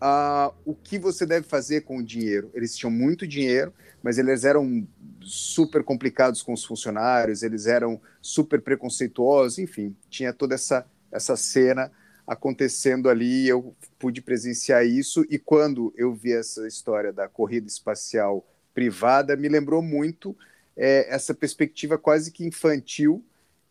a 0.00 0.52
o 0.64 0.74
que 0.74 0.98
você 0.98 1.24
deve 1.24 1.46
fazer 1.48 1.82
com 1.82 1.98
o 1.98 2.04
dinheiro. 2.04 2.50
Eles 2.54 2.76
tinham 2.76 2.90
muito 2.90 3.26
dinheiro, 3.26 3.72
mas 4.02 4.18
eles 4.18 4.44
eram 4.44 4.86
super 5.22 5.82
complicados 5.82 6.42
com 6.42 6.52
os 6.52 6.64
funcionários, 6.64 7.42
eles 7.42 7.66
eram 7.66 8.00
super 8.20 8.60
preconceituosos, 8.60 9.58
enfim, 9.58 9.96
tinha 10.08 10.32
toda 10.32 10.54
essa, 10.54 10.86
essa 11.10 11.34
cena 11.34 11.90
acontecendo 12.26 13.08
ali, 13.08 13.48
eu 13.48 13.74
pude 13.98 14.20
presenciar 14.20 14.84
isso, 14.84 15.24
e 15.30 15.38
quando 15.38 15.94
eu 15.96 16.12
vi 16.12 16.32
essa 16.32 16.66
história 16.66 17.12
da 17.12 17.28
corrida 17.28 17.66
espacial 17.66 18.46
privada, 18.74 19.36
me 19.36 19.48
lembrou 19.48 19.80
muito 19.80 20.36
é, 20.76 21.06
essa 21.08 21.32
perspectiva 21.32 21.96
quase 21.96 22.30
que 22.30 22.44
infantil 22.44 23.24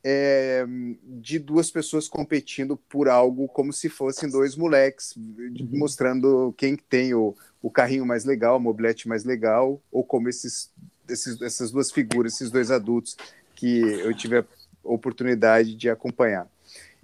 é, 0.07 0.63
de 1.03 1.39
duas 1.39 1.71
pessoas 1.71 2.07
competindo 2.07 2.77
por 2.77 3.09
algo 3.09 3.47
como 3.47 3.73
se 3.73 3.89
fossem 3.89 4.29
dois 4.29 4.55
moleques, 4.55 5.15
uhum. 5.15 5.69
mostrando 5.73 6.53
quem 6.55 6.75
tem 6.75 7.15
o, 7.15 7.35
o 7.59 7.71
carrinho 7.71 8.05
mais 8.05 8.23
legal, 8.23 8.55
a 8.55 8.59
mobilete 8.59 9.07
mais 9.07 9.23
legal, 9.23 9.81
ou 9.91 10.03
como 10.03 10.29
esses, 10.29 10.71
esses, 11.09 11.41
essas 11.41 11.71
duas 11.71 11.91
figuras, 11.91 12.33
esses 12.33 12.51
dois 12.51 12.69
adultos 12.69 13.17
que 13.55 13.79
eu 13.79 14.15
tive 14.15 14.37
a 14.37 14.45
oportunidade 14.83 15.73
de 15.73 15.89
acompanhar. 15.89 16.47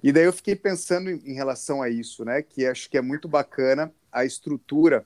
E 0.04 0.12
daí 0.12 0.26
eu 0.26 0.34
fiquei 0.34 0.56
pensando 0.56 1.10
em, 1.10 1.34
relação 1.34 1.82
a 1.82 1.90
isso, 1.90 2.26
né? 2.26 2.42
Que 2.42 2.66
acho 2.66 2.90
que 2.90 2.98
é 2.98 3.02
muito 3.02 3.28
bacana 3.28 3.94
a 4.12 4.26
estrutura 4.26 5.06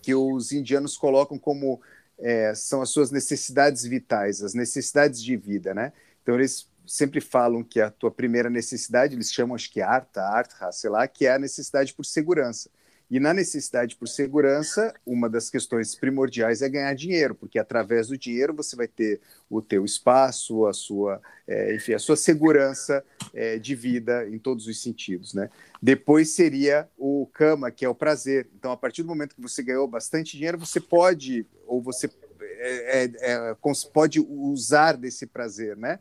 que 0.00 0.14
os 0.14 0.52
indianos 0.52 0.96
colocam 0.96 1.38
como 1.38 1.80
é, 2.18 2.54
são 2.54 2.82
as 2.82 2.90
suas 2.90 3.10
necessidades 3.10 3.84
vitais, 3.84 4.42
as 4.42 4.54
necessidades 4.54 5.22
de 5.22 5.36
vida, 5.36 5.74
né? 5.74 5.92
Então 6.22 6.34
eles 6.36 6.68
sempre 6.86 7.20
falam 7.20 7.62
que 7.62 7.80
a 7.80 7.90
tua 7.90 8.10
primeira 8.10 8.50
necessidade, 8.50 9.14
eles 9.14 9.32
chamam 9.32 9.54
acho 9.54 9.70
que 9.70 9.80
arta, 9.80 10.22
arta, 10.22 10.70
sei 10.72 10.90
lá, 10.90 11.06
que 11.06 11.26
é 11.26 11.34
a 11.34 11.38
necessidade 11.38 11.92
por 11.94 12.04
segurança. 12.04 12.70
E 13.12 13.20
na 13.20 13.34
necessidade 13.34 13.94
por 13.94 14.08
segurança, 14.08 14.94
uma 15.04 15.28
das 15.28 15.50
questões 15.50 15.94
primordiais 15.94 16.62
é 16.62 16.68
ganhar 16.70 16.94
dinheiro, 16.94 17.34
porque 17.34 17.58
através 17.58 18.08
do 18.08 18.16
dinheiro 18.16 18.54
você 18.54 18.74
vai 18.74 18.88
ter 18.88 19.20
o 19.50 19.60
teu 19.60 19.84
espaço, 19.84 20.64
a 20.64 20.72
sua, 20.72 21.20
é, 21.46 21.74
enfim, 21.74 21.92
a 21.92 21.98
sua 21.98 22.16
segurança 22.16 23.04
é, 23.34 23.58
de 23.58 23.74
vida 23.74 24.26
em 24.30 24.38
todos 24.38 24.66
os 24.66 24.80
sentidos, 24.82 25.34
né? 25.34 25.50
Depois 25.82 26.30
seria 26.30 26.88
o 26.96 27.28
cama, 27.34 27.70
que 27.70 27.84
é 27.84 27.88
o 27.88 27.94
prazer. 27.94 28.48
Então, 28.58 28.72
a 28.72 28.78
partir 28.78 29.02
do 29.02 29.08
momento 29.08 29.34
que 29.34 29.42
você 29.42 29.62
ganhou 29.62 29.86
bastante 29.86 30.34
dinheiro, 30.34 30.56
você 30.56 30.80
pode 30.80 31.46
ou 31.66 31.82
você 31.82 32.08
é, 32.40 33.04
é, 33.04 33.10
é 33.20 33.56
pode 33.92 34.20
usar 34.20 34.96
desse 34.96 35.26
prazer, 35.26 35.76
né? 35.76 35.98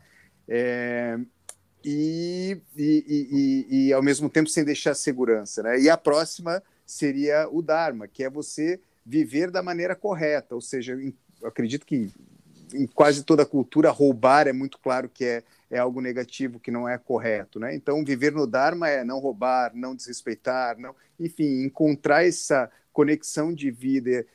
É, 0.48 1.20
e, 1.84 2.58
e, 2.78 3.06
e, 3.68 3.88
e, 3.88 3.94
ao 3.94 4.02
mesmo 4.02 4.30
tempo 4.30 4.50
sem 4.50 4.64
deixar 4.64 4.94
segurança. 4.94 5.62
Né? 5.62 5.82
E 5.82 5.90
a 5.90 5.98
próxima 5.98 6.64
seria 6.92 7.48
o 7.50 7.62
Dharma, 7.62 8.06
que 8.06 8.22
é 8.22 8.30
você 8.30 8.80
viver 9.06 9.50
da 9.50 9.64
maneira 9.64 9.96
correta, 9.96 10.54
ou 10.54 10.60
seja, 10.60 10.98
acredito 11.42 11.86
que 11.86 12.12
em 12.74 12.86
quase 12.86 13.24
toda 13.24 13.46
cultura 13.46 13.90
roubar 13.90 14.46
é 14.48 14.54
muito 14.54 14.78
claro 14.78 15.10
que 15.10 15.24
é, 15.24 15.44
é 15.70 15.80
algo 15.80 16.02
negativo, 16.02 16.60
que 16.60 16.70
não 16.70 16.88
é 16.88 16.98
correto. 16.98 17.60
Né? 17.60 17.74
Então, 17.74 18.04
viver 18.04 18.34
no 18.34 18.46
Dharma 18.46 18.90
é 18.90 19.06
não 19.06 19.20
roubar, 19.20 19.72
não 19.74 19.96
desrespeitar, 19.96 20.78
não, 20.78 20.94
enfim, 21.18 21.64
encontrar 21.64 22.26
essa 22.26 22.70
conexão 22.92 23.54
de 23.54 23.72
vida 23.72 24.26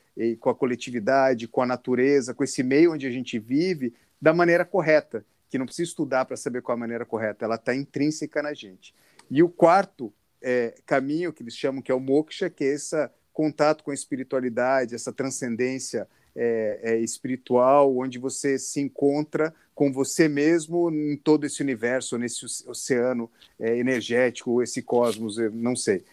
com 0.41 0.49
a 0.49 0.55
coletividade, 0.55 1.47
com 1.47 1.61
a 1.61 1.67
natureza, 1.67 2.33
com 2.33 2.43
esse 2.43 2.63
meio 2.63 2.95
onde 2.95 3.07
a 3.07 3.11
gente 3.11 3.39
vive, 3.39 3.93
da 4.21 4.33
maneira 4.33 4.65
correta 4.65 5.25
que 5.51 5.59
não 5.59 5.67
precisa 5.67 5.91
estudar 5.91 6.25
para 6.25 6.39
saber 6.39 6.63
qual 6.63 6.75
é 6.75 6.79
a 6.79 6.81
maneira 6.81 7.05
correta, 7.05 7.45
ela 7.45 7.57
está 7.57 7.75
intrínseca 7.75 8.43
na 8.43 8.55
gente. 8.55 8.95
E 9.31 9.43
o 9.43 9.49
quarto 9.49 10.13
é, 10.43 10.75
caminho, 10.85 11.33
que 11.33 11.43
eles 11.43 11.57
chamam 11.57 11.83
que 11.83 11.91
é 11.91 11.95
o 11.95 12.01
moksha, 12.01 12.51
que 12.51 12.65
é 12.65 12.75
esse 12.75 12.97
contato 13.33 13.85
com 13.85 13.91
a 13.91 13.95
espiritualidade, 13.95 14.95
essa 14.95 15.13
transcendência 15.13 16.09
é, 16.35 16.81
é, 16.83 16.99
espiritual, 16.99 17.97
onde 17.97 18.19
você 18.19 18.59
se 18.59 18.81
encontra 18.81 19.55
com 19.75 19.93
você 19.93 20.29
mesmo 20.29 20.91
em 20.91 21.17
todo 21.17 21.45
esse 21.45 21.63
universo, 21.63 22.17
nesse 22.17 22.45
oceano 22.67 23.31
é, 23.59 23.79
energético, 23.79 24.63
esse 24.63 24.83
cosmos, 24.83 25.37
não 25.53 25.77
sei. 25.77 26.05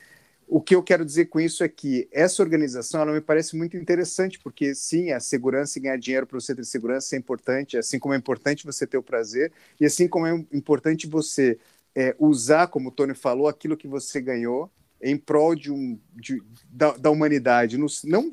O 0.48 0.62
que 0.62 0.76
eu 0.76 0.84
quero 0.84 1.06
dizer 1.06 1.26
com 1.26 1.40
isso 1.40 1.64
é 1.64 1.70
que 1.70 2.08
essa 2.12 2.44
organização 2.44 3.02
ela 3.02 3.14
me 3.14 3.22
parece 3.22 3.56
muito 3.56 3.78
interessante, 3.78 4.38
porque 4.40 4.76
sim, 4.76 5.12
a 5.12 5.20
segurança 5.20 5.80
e 5.80 5.82
ganhar 5.82 5.98
dinheiro 5.98 6.28
para 6.28 6.40
você 6.40 6.54
ter 6.54 6.66
segurança 6.66 7.16
é 7.16 7.20
importante, 7.20 7.78
assim 7.78 7.98
como 7.98 8.14
é 8.14 8.18
importante 8.18 8.66
você 8.66 8.86
ter 8.86 8.98
o 8.98 9.04
prazer, 9.04 9.52
e 9.80 9.86
assim 9.86 10.08
como 10.08 10.28
é 10.28 10.34
importante 10.52 11.08
você 11.08 11.58
é, 11.96 12.16
usar, 12.20 12.68
como 12.68 12.90
o 12.90 12.92
Tony 12.92 13.14
falou, 13.14 13.48
aquilo 13.48 13.78
que 13.78 13.88
você 13.88 14.22
ganhou 14.22 14.72
em 15.02 15.18
prol 15.18 15.54
de 15.54 15.72
um, 15.72 16.00
de, 16.16 16.42
da, 16.70 16.92
da, 16.94 17.12
humanidade, 17.12 17.78
no, 17.78 17.88
não 18.06 18.32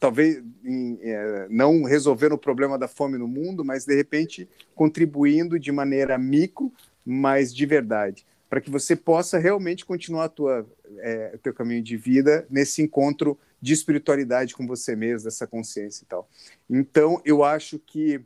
talvez 0.00 0.42
em, 0.64 0.98
é, 1.00 1.46
não 1.48 1.84
resolvendo 1.84 2.32
o 2.32 2.38
problema 2.38 2.76
da 2.76 2.88
fome 2.88 3.16
no 3.16 3.28
mundo, 3.28 3.64
mas 3.64 3.84
de 3.84 3.94
repente 3.94 4.48
contribuindo 4.74 5.58
de 5.58 5.70
maneira 5.70 6.18
micro, 6.18 6.72
mas 7.04 7.54
de 7.54 7.64
verdade 7.64 8.26
para 8.48 8.60
que 8.60 8.70
você 8.70 8.96
possa 8.96 9.38
realmente 9.38 9.84
continuar 9.84 10.24
a 10.24 10.28
tua, 10.28 10.66
é, 10.98 11.38
teu 11.42 11.52
caminho 11.52 11.82
de 11.82 11.96
vida 11.96 12.46
nesse 12.48 12.82
encontro 12.82 13.38
de 13.60 13.72
espiritualidade 13.72 14.54
com 14.54 14.66
você 14.66 14.96
mesmo, 14.96 15.24
dessa 15.24 15.46
consciência 15.46 16.04
e 16.04 16.06
tal. 16.06 16.28
Então, 16.70 17.20
eu 17.24 17.44
acho 17.44 17.78
que 17.78 18.20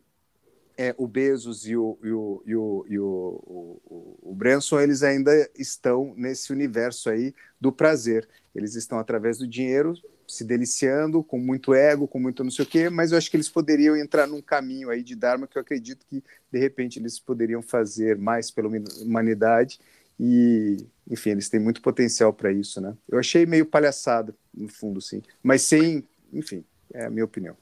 é, 0.77 0.95
o 0.99 1.07
Bezos 1.07 1.67
e 1.67 1.77
o, 1.77 1.99
e 2.03 2.11
o, 2.11 2.43
e 2.47 2.57
o, 2.57 2.87
e 2.89 2.99
o, 2.99 3.81
o, 3.87 4.19
o 4.31 4.35
Branson, 4.35 4.81
eles 4.81 5.03
ainda 5.03 5.51
estão 5.57 6.15
nesse 6.17 6.53
universo 6.53 7.11
aí 7.11 7.35
do 7.61 7.73
prazer. 7.73 8.29
Eles 8.55 8.75
estão, 8.75 8.99
através 8.99 9.39
do 9.39 9.47
dinheiro, 9.47 9.95
se 10.27 10.45
deliciando, 10.45 11.23
com 11.23 11.39
muito 11.39 11.75
ego, 11.75 12.09
com 12.09 12.19
muito 12.19 12.43
não 12.43 12.51
sei 12.51 12.65
o 12.65 12.69
quê, 12.69 12.89
mas 12.89 13.13
eu 13.13 13.19
acho 13.19 13.31
que 13.31 13.37
eles 13.37 13.49
poderiam 13.49 13.97
entrar 13.97 14.27
num 14.27 14.41
caminho 14.41 14.91
aí 14.91 15.03
de 15.03 15.15
Dharma 15.15 15.47
que 15.47 15.59
eu 15.59 15.63
acredito 15.63 16.07
que, 16.07 16.23
de 16.51 16.59
repente, 16.59 16.99
eles 16.99 17.21
poderiam 17.21 17.63
fazer 17.63 18.17
mais 18.17 18.51
pela 18.51 18.69
humanidade 19.01 19.79
e, 20.19 20.79
enfim, 21.11 21.31
eles 21.31 21.49
têm 21.49 21.61
muito 21.61 21.83
potencial 21.83 22.33
para 22.33 22.53
isso, 22.53 22.81
né? 22.81 22.97
Eu 23.09 23.19
achei 23.19 23.45
meio 23.45 23.67
palhaçada, 23.67 24.35
no 24.55 24.69
fundo, 24.69 25.01
sim. 25.01 25.23
Mas 25.43 25.63
sem, 25.63 26.07
enfim, 26.33 26.65
é 26.95 27.07
a 27.07 27.11
minha 27.11 27.25
opinião. 27.25 27.57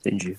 Entendi. 0.00 0.38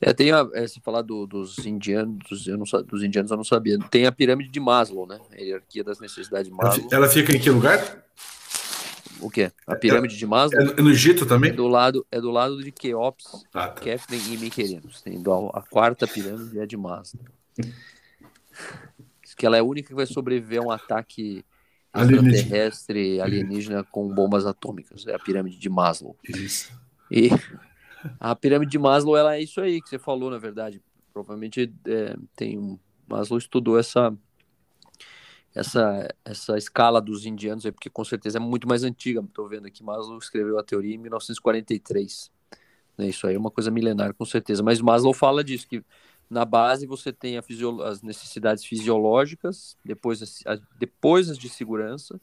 É, 0.00 0.12
tem 0.12 0.30
a, 0.30 0.46
é, 0.54 0.66
se 0.66 0.80
falar 0.80 1.02
do, 1.02 1.26
dos 1.26 1.58
indianos, 1.64 2.46
eu 2.46 2.58
não, 2.58 2.64
dos 2.82 3.02
indianos 3.02 3.30
eu 3.30 3.36
não 3.36 3.44
sabia. 3.44 3.78
Tem 3.90 4.06
a 4.06 4.12
pirâmide 4.12 4.50
de 4.50 4.60
Maslow, 4.60 5.06
né? 5.06 5.18
A 5.32 5.40
hierarquia 5.40 5.82
das 5.82 5.98
necessidades 5.98 6.48
de 6.48 6.54
Maslow. 6.54 6.88
Ela 6.92 7.08
fica 7.08 7.34
em 7.34 7.40
que 7.40 7.50
lugar? 7.50 8.04
O 9.20 9.30
quê? 9.30 9.50
A 9.66 9.74
pirâmide 9.74 10.14
é, 10.14 10.18
de 10.18 10.26
Maslow? 10.26 10.60
É 10.60 10.82
no 10.82 10.90
Egito 10.90 11.24
também? 11.24 11.50
É 11.50 11.54
do 11.54 11.66
lado, 11.66 12.06
é 12.10 12.20
do 12.20 12.30
lado 12.30 12.62
de 12.62 12.70
Keops, 12.70 13.46
ah, 13.54 13.68
tá. 13.68 13.80
Kefren 13.80 14.20
e 14.30 14.36
Miquelinos. 14.36 15.00
Tem 15.00 15.22
a 15.54 15.62
quarta 15.62 16.06
pirâmide 16.06 16.58
é 16.58 16.66
de 16.66 16.76
Maslow. 16.76 17.24
que 19.36 19.44
ela 19.44 19.56
é 19.56 19.60
a 19.60 19.64
única 19.64 19.88
que 19.88 19.94
vai 19.94 20.06
sobreviver 20.06 20.60
a 20.60 20.66
um 20.66 20.70
ataque 20.70 21.44
extraterrestre 21.94 23.20
alienígena 23.20 23.84
com 23.84 24.08
bombas 24.08 24.46
atômicas. 24.46 25.06
É 25.06 25.14
a 25.14 25.18
pirâmide 25.18 25.58
de 25.58 25.68
Maslow. 25.68 26.16
Isso. 26.28 26.72
E 27.10 27.30
a 28.20 28.34
pirâmide 28.34 28.72
de 28.72 28.78
Maslow, 28.78 29.16
ela 29.16 29.36
é 29.36 29.42
isso 29.42 29.60
aí 29.60 29.80
que 29.80 29.88
você 29.88 29.98
falou, 29.98 30.30
na 30.30 30.38
verdade. 30.38 30.82
Provavelmente 31.12 31.72
é, 31.86 32.16
tem 32.34 32.58
um. 32.58 32.78
Maslow 33.08 33.38
estudou 33.38 33.78
essa 33.78 34.16
essa 35.54 36.14
essa 36.24 36.58
escala 36.58 37.00
dos 37.00 37.24
indianos 37.24 37.64
aí, 37.64 37.72
porque 37.72 37.88
com 37.88 38.04
certeza 38.04 38.38
é 38.38 38.40
muito 38.40 38.68
mais 38.68 38.82
antiga. 38.84 39.20
Estou 39.20 39.48
vendo 39.48 39.66
aqui, 39.66 39.82
Maslow 39.82 40.18
escreveu 40.18 40.58
a 40.58 40.62
teoria 40.62 40.94
em 40.94 40.98
1943. 40.98 42.30
Né? 42.98 43.08
Isso 43.08 43.26
aí 43.26 43.34
é 43.34 43.38
uma 43.38 43.50
coisa 43.50 43.70
milenar, 43.70 44.14
com 44.14 44.24
certeza. 44.24 44.62
Mas 44.62 44.80
Maslow 44.80 45.14
fala 45.14 45.42
disso, 45.42 45.66
que 45.66 45.82
na 46.28 46.44
base 46.44 46.86
você 46.86 47.12
tem 47.12 47.38
as 47.38 48.02
necessidades 48.02 48.64
fisiológicas, 48.64 49.76
depois 49.84 50.22
as, 50.22 50.42
a, 50.46 50.58
depois 50.78 51.30
as 51.30 51.38
de 51.38 51.48
segurança, 51.48 52.20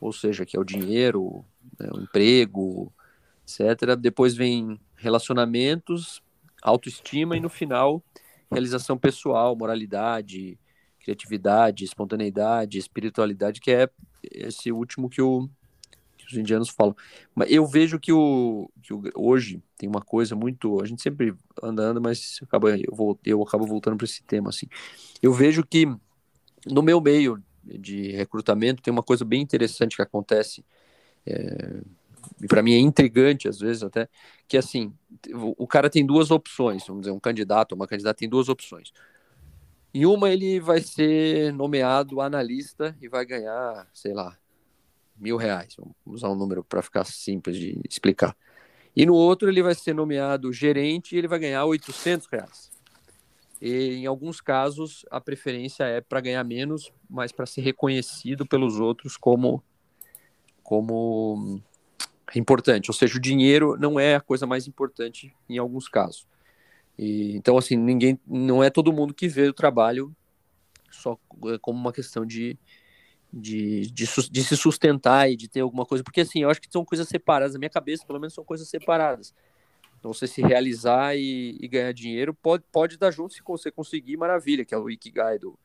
ou 0.00 0.12
seja, 0.12 0.44
que 0.44 0.56
é 0.56 0.60
o 0.60 0.64
dinheiro, 0.64 1.44
né, 1.78 1.88
o 1.92 2.00
emprego, 2.00 2.92
etc. 3.44 3.96
Depois 3.96 4.34
vem 4.34 4.78
relacionamentos, 4.98 6.22
autoestima 6.62 7.36
e 7.36 7.40
no 7.40 7.48
final 7.48 8.02
realização 8.50 8.96
pessoal, 8.96 9.54
moralidade, 9.54 10.58
criatividade, 11.00 11.84
espontaneidade, 11.84 12.78
espiritualidade, 12.78 13.60
que 13.60 13.70
é 13.70 13.88
esse 14.32 14.72
último 14.72 15.08
que 15.08 15.22
o 15.22 15.48
os 16.30 16.36
indianos 16.36 16.68
falam. 16.68 16.94
Mas 17.34 17.50
eu 17.50 17.66
vejo 17.66 17.98
que, 17.98 18.12
o, 18.12 18.70
que 18.82 18.92
o, 18.92 19.02
hoje 19.14 19.62
tem 19.76 19.88
uma 19.88 20.02
coisa 20.02 20.36
muito. 20.36 20.80
A 20.82 20.86
gente 20.86 21.02
sempre 21.02 21.34
anda, 21.62 21.82
anda, 21.82 22.00
mas 22.00 22.38
acaba, 22.42 22.76
eu, 22.76 22.94
vou, 22.94 23.18
eu 23.24 23.42
acabo 23.42 23.66
voltando 23.66 23.96
para 23.96 24.04
esse 24.04 24.22
tema. 24.22 24.50
Assim. 24.50 24.66
Eu 25.22 25.32
vejo 25.32 25.64
que 25.64 25.86
no 26.66 26.82
meu 26.82 27.00
meio 27.00 27.42
de 27.64 28.12
recrutamento 28.12 28.82
tem 28.82 28.92
uma 28.92 29.02
coisa 29.02 29.24
bem 29.24 29.40
interessante 29.40 29.96
que 29.96 30.02
acontece. 30.02 30.64
É, 31.26 31.80
para 32.48 32.62
mim 32.62 32.72
é 32.72 32.78
intrigante 32.78 33.48
às 33.48 33.58
vezes 33.58 33.82
até, 33.82 34.08
que 34.46 34.56
assim, 34.56 34.92
o 35.34 35.66
cara 35.66 35.90
tem 35.90 36.04
duas 36.04 36.30
opções, 36.30 36.86
vamos 36.86 37.02
dizer, 37.02 37.12
um 37.12 37.20
candidato, 37.20 37.74
uma 37.74 37.86
candidata 37.86 38.18
tem 38.18 38.28
duas 38.28 38.48
opções. 38.48 38.92
Em 39.92 40.06
uma 40.06 40.30
ele 40.30 40.60
vai 40.60 40.80
ser 40.80 41.52
nomeado 41.52 42.20
analista 42.20 42.96
e 43.00 43.08
vai 43.08 43.24
ganhar, 43.24 43.88
sei 43.92 44.12
lá, 44.12 44.36
mil 45.16 45.36
reais. 45.36 45.74
Vamos 45.76 45.94
usar 46.06 46.28
um 46.28 46.34
número 46.34 46.62
para 46.62 46.82
ficar 46.82 47.04
simples 47.04 47.56
de 47.56 47.80
explicar. 47.88 48.36
E 48.94 49.06
no 49.06 49.14
outro 49.14 49.48
ele 49.48 49.62
vai 49.62 49.74
ser 49.74 49.94
nomeado 49.94 50.52
gerente 50.52 51.14
e 51.14 51.18
ele 51.18 51.28
vai 51.28 51.38
ganhar 51.38 51.64
800 51.64 52.26
reais. 52.26 52.70
E 53.60 53.94
em 53.94 54.06
alguns 54.06 54.40
casos 54.40 55.04
a 55.10 55.20
preferência 55.20 55.84
é 55.84 56.00
para 56.00 56.20
ganhar 56.20 56.44
menos, 56.44 56.92
mas 57.08 57.32
para 57.32 57.46
ser 57.46 57.62
reconhecido 57.62 58.46
pelos 58.46 58.78
outros 58.78 59.16
como 59.16 59.62
como 60.62 61.62
importante. 62.34 62.90
Ou 62.90 62.94
seja, 62.94 63.16
o 63.16 63.20
dinheiro 63.20 63.76
não 63.78 63.98
é 63.98 64.16
a 64.16 64.20
coisa 64.20 64.46
mais 64.46 64.66
importante 64.66 65.34
em 65.48 65.58
alguns 65.58 65.88
casos. 65.88 66.26
E, 66.98 67.36
então 67.36 67.56
assim 67.56 67.76
ninguém, 67.76 68.18
não 68.26 68.62
é 68.62 68.70
todo 68.70 68.92
mundo 68.92 69.14
que 69.14 69.28
vê 69.28 69.48
o 69.48 69.52
trabalho 69.52 70.14
só 70.90 71.16
é, 71.46 71.58
como 71.60 71.78
uma 71.78 71.92
questão 71.92 72.26
de, 72.26 72.58
de, 73.32 73.90
de, 73.90 74.06
de, 74.30 74.44
se 74.44 74.56
sustentar 74.56 75.30
e 75.30 75.36
de 75.36 75.48
ter 75.48 75.60
alguma 75.60 75.86
coisa, 75.86 76.02
porque 76.02 76.22
assim, 76.22 76.42
eu 76.42 76.50
acho 76.50 76.60
que 76.60 76.68
são 76.70 76.84
coisas 76.84 77.08
separadas, 77.08 77.52
na 77.52 77.58
minha 77.58 77.70
cabeça, 77.70 78.04
pelo 78.06 78.18
menos, 78.18 78.34
são 78.34 78.44
coisas 78.44 78.68
separadas. 78.68 79.34
Então, 79.98 80.12
você 80.12 80.26
se 80.26 80.40
realizar 80.40 81.16
e, 81.16 81.58
e 81.60 81.68
ganhar 81.68 81.92
dinheiro 81.92 82.32
pode, 82.32 82.64
pode 82.70 82.96
dar 82.96 83.10
junto 83.10 83.34
se 83.34 83.42
você 83.44 83.70
conseguir, 83.70 84.16
maravilha, 84.16 84.64
que 84.64 84.74
é 84.74 84.78
o 84.78 84.88
Ikigai 84.88 85.38
do, 85.38 85.58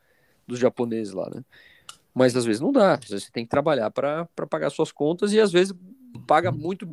dos 0.47 0.59
japoneses 0.59 1.13
lá, 1.13 1.29
né? 1.29 1.43
Mas 2.13 2.35
às 2.35 2.45
vezes 2.45 2.61
não 2.61 2.71
dá, 2.71 2.93
às 2.93 3.09
vezes 3.09 3.25
você 3.25 3.31
tem 3.31 3.43
que 3.43 3.49
trabalhar 3.49 3.89
para 3.89 4.27
pagar 4.49 4.69
suas 4.69 4.91
contas 4.91 5.33
e 5.33 5.39
às 5.39 5.51
vezes 5.51 5.73
paga 6.21 6.51
muito 6.51 6.87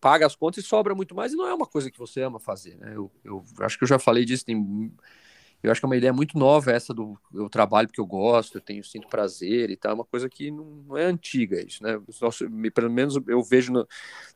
paga 0.00 0.26
as 0.26 0.34
contas 0.34 0.64
e 0.64 0.66
sobra 0.66 0.94
muito 0.94 1.14
mais 1.14 1.32
e 1.32 1.36
não 1.36 1.46
é 1.46 1.54
uma 1.54 1.66
coisa 1.66 1.90
que 1.90 1.98
você 1.98 2.22
ama 2.22 2.38
fazer, 2.38 2.76
né? 2.76 2.92
Eu, 2.94 3.10
eu 3.24 3.44
acho 3.60 3.78
que 3.78 3.84
eu 3.84 3.88
já 3.88 3.98
falei 3.98 4.24
disso, 4.24 4.44
tem 4.44 4.92
eu 5.62 5.70
acho 5.70 5.80
que 5.80 5.84
é 5.84 5.88
uma 5.88 5.96
ideia 5.96 6.12
muito 6.12 6.36
nova 6.36 6.72
essa 6.72 6.92
do 6.92 7.16
eu 7.32 7.48
trabalho 7.48 7.86
porque 7.86 8.00
eu 8.00 8.06
gosto, 8.06 8.56
eu 8.56 8.60
tenho 8.60 8.82
sinto 8.82 9.06
prazer 9.06 9.70
e 9.70 9.76
tal, 9.76 9.92
é 9.92 9.94
uma 9.94 10.04
coisa 10.04 10.28
que 10.28 10.50
não, 10.50 10.64
não 10.64 10.96
é 10.96 11.04
antiga 11.04 11.60
isso, 11.60 11.82
né? 11.84 12.00
Nosso, 12.20 12.44
pelo 12.74 12.90
menos 12.90 13.16
eu 13.28 13.42
vejo 13.44 13.72
no, 13.72 13.86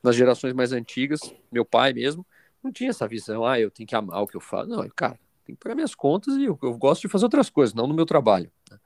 nas 0.01 0.15
gerações 0.15 0.53
mais 0.53 0.71
antigas, 0.71 1.19
meu 1.51 1.65
pai 1.65 1.91
mesmo, 1.91 2.25
não 2.63 2.71
tinha 2.71 2.91
essa 2.91 3.07
visão, 3.07 3.45
ah, 3.45 3.59
eu 3.59 3.69
tenho 3.69 3.87
que 3.87 3.95
amar 3.95 4.21
o 4.21 4.27
que 4.27 4.37
eu 4.37 4.41
faço. 4.41 4.69
Não, 4.69 4.87
cara, 4.95 5.19
tem 5.43 5.53
que 5.53 5.61
pagar 5.61 5.75
minhas 5.75 5.93
contas 5.93 6.35
e 6.35 6.45
eu, 6.45 6.57
eu 6.61 6.77
gosto 6.77 7.01
de 7.01 7.09
fazer 7.09 7.25
outras 7.25 7.49
coisas, 7.49 7.75
não 7.75 7.87
no 7.87 7.93
meu 7.93 8.05
trabalho. 8.05 8.49
Né? 8.71 8.79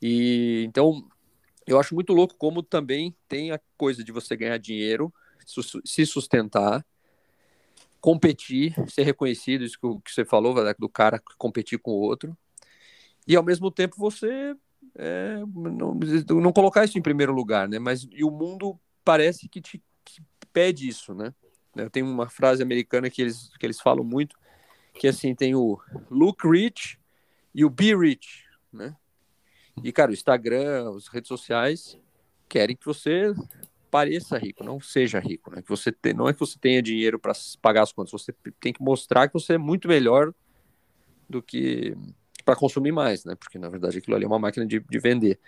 E 0.00 0.64
então 0.66 1.08
eu 1.66 1.78
acho 1.78 1.94
muito 1.94 2.12
louco 2.12 2.34
como 2.36 2.62
também 2.62 3.14
tem 3.28 3.52
a 3.52 3.60
coisa 3.76 4.02
de 4.02 4.12
você 4.12 4.36
ganhar 4.36 4.58
dinheiro, 4.58 5.12
se 5.84 6.06
sustentar 6.06 6.84
competir, 8.02 8.74
ser 8.88 9.04
reconhecido, 9.04 9.62
isso 9.64 9.78
que 9.78 10.12
você 10.12 10.24
falou, 10.24 10.56
do 10.76 10.88
cara 10.88 11.22
competir 11.38 11.78
com 11.78 11.92
o 11.92 12.00
outro, 12.00 12.36
e 13.26 13.36
ao 13.36 13.44
mesmo 13.44 13.70
tempo 13.70 13.94
você 13.96 14.56
é, 14.96 15.36
não, 15.54 15.94
não, 16.40 16.52
colocar 16.52 16.84
isso 16.84 16.98
em 16.98 17.02
primeiro 17.02 17.32
lugar, 17.32 17.68
né? 17.68 17.78
Mas 17.78 18.06
e 18.10 18.24
o 18.24 18.30
mundo 18.30 18.76
parece 19.04 19.48
que 19.48 19.60
te 19.60 19.80
que 20.04 20.20
pede 20.52 20.88
isso, 20.88 21.14
né? 21.14 21.32
Eu 21.76 21.88
tenho 21.88 22.06
uma 22.06 22.28
frase 22.28 22.60
americana 22.60 23.08
que 23.08 23.22
eles, 23.22 23.48
que 23.56 23.64
eles 23.64 23.80
falam 23.80 24.04
muito, 24.04 24.36
que 24.94 25.06
assim 25.06 25.32
tem 25.32 25.54
o 25.54 25.78
look 26.10 26.44
rich 26.44 26.98
e 27.54 27.64
o 27.64 27.70
be 27.70 27.94
rich, 27.94 28.44
né? 28.72 28.96
E 29.82 29.92
cara, 29.92 30.10
o 30.10 30.14
Instagram, 30.14 30.94
as 30.96 31.08
redes 31.08 31.28
sociais 31.28 31.98
querem 32.48 32.76
que 32.76 32.84
você 32.84 33.32
pareça 33.90 34.38
rico, 34.38 34.64
não 34.64 34.80
seja 34.80 35.18
rico, 35.18 35.54
né? 35.54 35.62
Que 35.62 35.68
você 35.68 35.92
tem, 35.92 36.14
não 36.14 36.28
é 36.28 36.32
que 36.32 36.40
você 36.40 36.58
tenha 36.58 36.82
dinheiro 36.82 37.18
para 37.18 37.32
pagar 37.60 37.82
as 37.82 37.92
contas, 37.92 38.10
você 38.10 38.32
tem 38.58 38.72
que 38.72 38.82
mostrar 38.82 39.28
que 39.28 39.34
você 39.34 39.54
é 39.54 39.58
muito 39.58 39.86
melhor 39.86 40.32
do 41.28 41.42
que 41.42 41.94
para 42.44 42.56
consumir 42.56 42.92
mais, 42.92 43.24
né? 43.24 43.34
Porque 43.34 43.58
na 43.58 43.68
verdade 43.68 43.98
aquilo 43.98 44.16
ali 44.16 44.24
é 44.24 44.28
uma 44.28 44.38
máquina 44.38 44.66
de, 44.66 44.80
de 44.80 44.98
vender. 44.98 45.38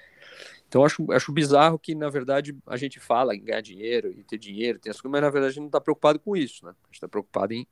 Então 0.68 0.84
acho, 0.84 1.10
acho 1.12 1.32
bizarro 1.32 1.78
que 1.78 1.94
na 1.94 2.10
verdade 2.10 2.56
a 2.66 2.76
gente 2.76 3.00
fala 3.00 3.34
em 3.34 3.42
ganhar 3.42 3.60
dinheiro 3.60 4.10
e 4.10 4.22
ter 4.22 4.38
dinheiro, 4.38 4.78
tem 4.78 4.90
as 4.90 5.00
coisas, 5.00 5.12
mas 5.12 5.22
na 5.22 5.30
verdade 5.30 5.50
a 5.50 5.52
gente 5.52 5.60
não 5.60 5.68
está 5.68 5.80
preocupado 5.80 6.18
com 6.18 6.36
isso, 6.36 6.64
né? 6.66 6.72
A 6.72 6.86
gente 6.86 6.94
está 6.94 7.08
preocupado 7.08 7.54
em, 7.54 7.66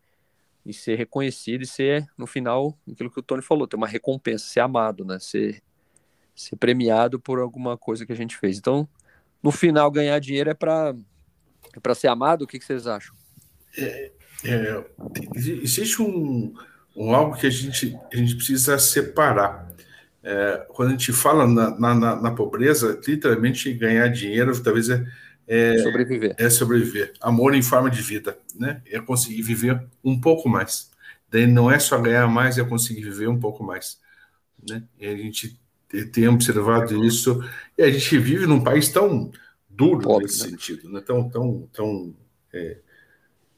em 0.64 0.72
ser 0.72 0.96
reconhecido 0.96 1.62
e 1.62 1.66
ser 1.66 2.06
no 2.16 2.26
final 2.26 2.78
aquilo 2.90 3.10
que 3.10 3.20
o 3.20 3.22
Tony 3.22 3.42
falou, 3.42 3.66
ter 3.66 3.76
uma 3.76 3.88
recompensa, 3.88 4.46
ser 4.46 4.60
amado, 4.60 5.04
né? 5.04 5.18
Ser 5.18 5.62
ser 6.34 6.56
premiado 6.56 7.20
por 7.20 7.38
alguma 7.38 7.76
coisa 7.76 8.06
que 8.06 8.12
a 8.12 8.16
gente 8.16 8.36
fez. 8.36 8.58
Então 8.58 8.88
no 9.42 9.50
final 9.50 9.90
ganhar 9.90 10.18
dinheiro 10.18 10.50
é 10.50 10.54
para 10.54 10.94
é 11.74 11.80
para 11.80 11.94
ser 11.94 12.08
amado? 12.08 12.42
O 12.42 12.46
que, 12.46 12.58
que 12.58 12.64
vocês 12.64 12.86
acham? 12.86 13.14
É, 13.76 14.10
é, 14.44 14.84
existe 15.34 16.02
um, 16.02 16.54
um 16.94 17.14
algo 17.14 17.36
que 17.36 17.46
a 17.46 17.50
gente, 17.50 17.98
a 18.12 18.16
gente 18.16 18.36
precisa 18.36 18.78
separar. 18.78 19.70
É, 20.22 20.66
quando 20.68 20.88
a 20.88 20.92
gente 20.92 21.12
fala 21.12 21.46
na, 21.46 21.70
na, 21.78 22.16
na, 22.20 22.30
pobreza, 22.30 23.00
literalmente 23.06 23.72
ganhar 23.72 24.06
dinheiro 24.08 24.56
talvez 24.62 24.88
é, 24.88 25.04
é, 25.48 25.78
sobreviver. 25.78 26.34
É 26.38 26.50
sobreviver. 26.50 27.12
Amor 27.20 27.54
em 27.54 27.62
forma 27.62 27.90
de 27.90 28.00
vida, 28.00 28.38
né? 28.54 28.82
É 28.86 29.00
conseguir 29.00 29.42
viver 29.42 29.82
um 30.04 30.20
pouco 30.20 30.48
mais. 30.48 30.90
Daí 31.28 31.46
não 31.46 31.70
é 31.70 31.78
só 31.78 31.98
ganhar 31.98 32.28
mais, 32.28 32.58
é 32.58 32.64
conseguir 32.64 33.02
viver 33.02 33.28
um 33.28 33.40
pouco 33.40 33.64
mais. 33.64 33.98
Né? 34.68 34.84
E 35.00 35.06
a 35.06 35.16
gente 35.16 35.58
tem 36.12 36.28
observado 36.28 37.04
isso. 37.04 37.42
E 37.76 37.82
a 37.82 37.90
gente 37.90 38.18
vive 38.18 38.46
num 38.46 38.62
país 38.62 38.88
tão 38.88 39.30
duro 39.68 40.00
Pobre, 40.00 40.24
nesse 40.24 40.44
né? 40.44 40.50
sentido, 40.50 40.90
né? 40.90 41.00
tão, 41.04 41.28
tão, 41.28 41.68
tão, 41.72 42.14
é, 42.52 42.78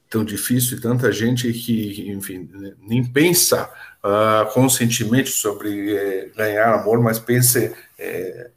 tão 0.09 0.25
difícil, 0.25 0.79
e 0.79 0.81
tanta 0.81 1.11
gente 1.13 1.53
que, 1.53 2.11
enfim, 2.11 2.49
nem 2.81 3.05
pensa 3.05 3.71
uh, 4.03 4.53
conscientemente 4.53 5.31
sobre 5.31 5.95
é, 5.95 6.29
ganhar 6.29 6.75
amor, 6.75 7.01
mas 7.03 7.19
pensa 7.19 7.59
é, 7.99 8.51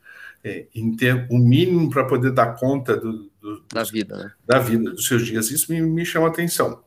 é 0.43 0.67
em 0.73 0.95
ter 0.95 1.27
o 1.29 1.37
mínimo 1.37 1.89
para 1.89 2.05
poder 2.05 2.31
dar 2.31 2.55
conta 2.55 2.95
do, 2.95 3.29
do, 3.41 3.63
da 3.73 3.83
vida, 3.83 4.17
né? 4.17 4.31
da 4.45 4.59
vida, 4.59 4.91
dos 4.91 5.07
seus 5.07 5.25
dias. 5.25 5.49
Isso 5.49 5.71
me, 5.71 5.81
me 5.81 6.05
chama 6.05 6.27
atenção, 6.27 6.83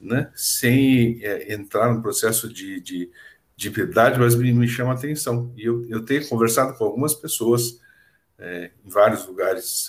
né? 0.00 0.30
Sem 0.34 1.20
é, 1.22 1.54
entrar 1.54 1.92
no 1.92 2.02
processo 2.02 2.52
de, 2.52 2.80
de 2.80 3.10
de 3.60 3.70
piedade, 3.70 4.18
mas 4.18 4.34
me, 4.34 4.50
me 4.54 4.66
chama 4.66 4.92
a 4.92 4.94
atenção. 4.94 5.52
E 5.54 5.66
eu, 5.66 5.84
eu 5.90 6.02
tenho 6.02 6.26
conversado 6.26 6.72
com 6.78 6.82
algumas 6.82 7.14
pessoas 7.14 7.78
é, 8.38 8.70
em 8.82 8.88
vários 8.88 9.26
lugares 9.26 9.88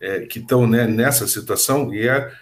é, 0.00 0.20
que 0.20 0.38
estão 0.38 0.64
né, 0.64 0.86
nessa 0.86 1.26
situação 1.26 1.92
e 1.92 2.06
é, 2.06 2.32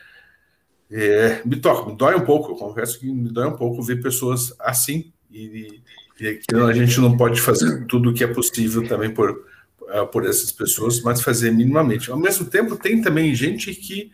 é, 0.90 1.40
me 1.42 1.56
toca, 1.56 1.90
me 1.90 1.96
dói 1.96 2.16
um 2.16 2.24
pouco. 2.24 2.52
Eu 2.52 2.56
confesso 2.56 3.00
que 3.00 3.10
me 3.10 3.30
dói 3.30 3.46
um 3.46 3.56
pouco 3.56 3.82
ver 3.82 4.02
pessoas 4.02 4.54
assim 4.60 5.10
e, 5.30 5.80
e 6.20 6.34
que 6.34 6.54
a 6.54 6.72
gente 6.74 7.00
não 7.00 7.16
pode 7.16 7.40
fazer 7.40 7.86
tudo 7.86 8.10
o 8.10 8.14
que 8.14 8.22
é 8.22 8.26
possível 8.26 8.86
também 8.86 9.08
por, 9.08 9.46
é, 9.88 10.04
por 10.04 10.26
essas 10.26 10.52
pessoas, 10.52 11.00
mas 11.00 11.22
fazer 11.22 11.50
minimamente. 11.50 12.10
Ao 12.10 12.18
mesmo 12.18 12.44
tempo, 12.44 12.76
tem 12.76 13.00
também 13.00 13.34
gente 13.34 13.74
que 13.74 14.12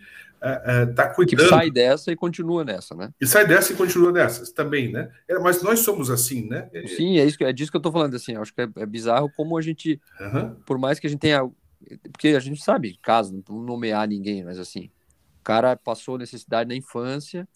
está 0.90 1.08
cuidando. 1.08 1.42
Que 1.42 1.48
sai 1.48 1.70
dessa 1.70 2.12
e 2.12 2.16
continua 2.16 2.64
nessa, 2.64 2.94
né? 2.94 3.10
E 3.20 3.26
sai 3.26 3.46
dessa 3.46 3.72
e 3.72 3.76
continua 3.76 4.12
nessas 4.12 4.52
também, 4.52 4.90
né? 4.92 5.10
É, 5.28 5.38
mas 5.38 5.62
nós 5.62 5.80
somos 5.80 6.10
assim, 6.10 6.48
né? 6.48 6.68
É, 6.72 6.86
Sim, 6.86 7.18
é, 7.18 7.24
isso, 7.24 7.42
é 7.42 7.52
disso 7.52 7.70
que 7.70 7.76
eu 7.76 7.80
estou 7.80 7.92
falando, 7.92 8.14
assim, 8.14 8.36
acho 8.36 8.54
que 8.54 8.60
é, 8.60 8.68
é, 8.76 8.86
bizarro 8.86 9.30
como 9.36 9.56
a 9.56 9.62
gente, 9.62 10.00
uhum. 10.20 10.54
por 10.66 10.78
mais 10.78 10.98
que 10.98 11.06
a 11.06 11.10
gente 11.10 11.20
tenha, 11.20 11.48
porque 12.12 12.28
a 12.28 12.40
gente 12.40 12.62
sabe, 12.62 12.98
caso, 13.02 13.42
não 13.48 13.62
nomear 13.62 14.06
ninguém, 14.06 14.44
mas 14.44 14.58
assim, 14.58 14.90
o 15.40 15.44
cara 15.44 15.76
passou 15.76 16.18
necessidade 16.18 16.68
na 16.68 16.76
infância 16.76 17.48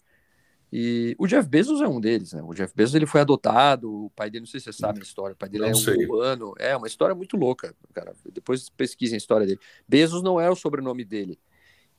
e 0.71 1.15
o 1.17 1.25
Jeff 1.25 1.49
Bezos 1.49 1.81
é 1.81 1.87
um 1.87 1.99
deles, 1.99 2.33
né? 2.33 2.43
O 2.43 2.53
Jeff 2.53 2.71
Bezos, 2.75 2.93
ele 2.93 3.07
foi 3.07 3.21
adotado, 3.21 4.05
o 4.05 4.09
pai 4.11 4.29
dele, 4.29 4.41
não 4.41 4.47
sei 4.47 4.59
se 4.59 4.65
você 4.65 4.73
sabe 4.73 4.99
a 4.99 5.03
história, 5.03 5.33
o 5.33 5.37
pai 5.37 5.49
dele 5.49 5.63
não 5.63 5.71
é 5.71 5.73
um 5.75 6.07
cubano, 6.07 6.53
é 6.59 6.77
uma 6.77 6.85
história 6.85 7.15
muito 7.15 7.35
louca, 7.35 7.75
cara, 7.91 8.13
depois 8.31 8.69
pesquisem 8.69 9.15
a 9.15 9.17
história 9.17 9.47
dele. 9.47 9.59
Bezos 9.87 10.21
não 10.21 10.39
é 10.39 10.49
o 10.49 10.55
sobrenome 10.55 11.03
dele, 11.03 11.39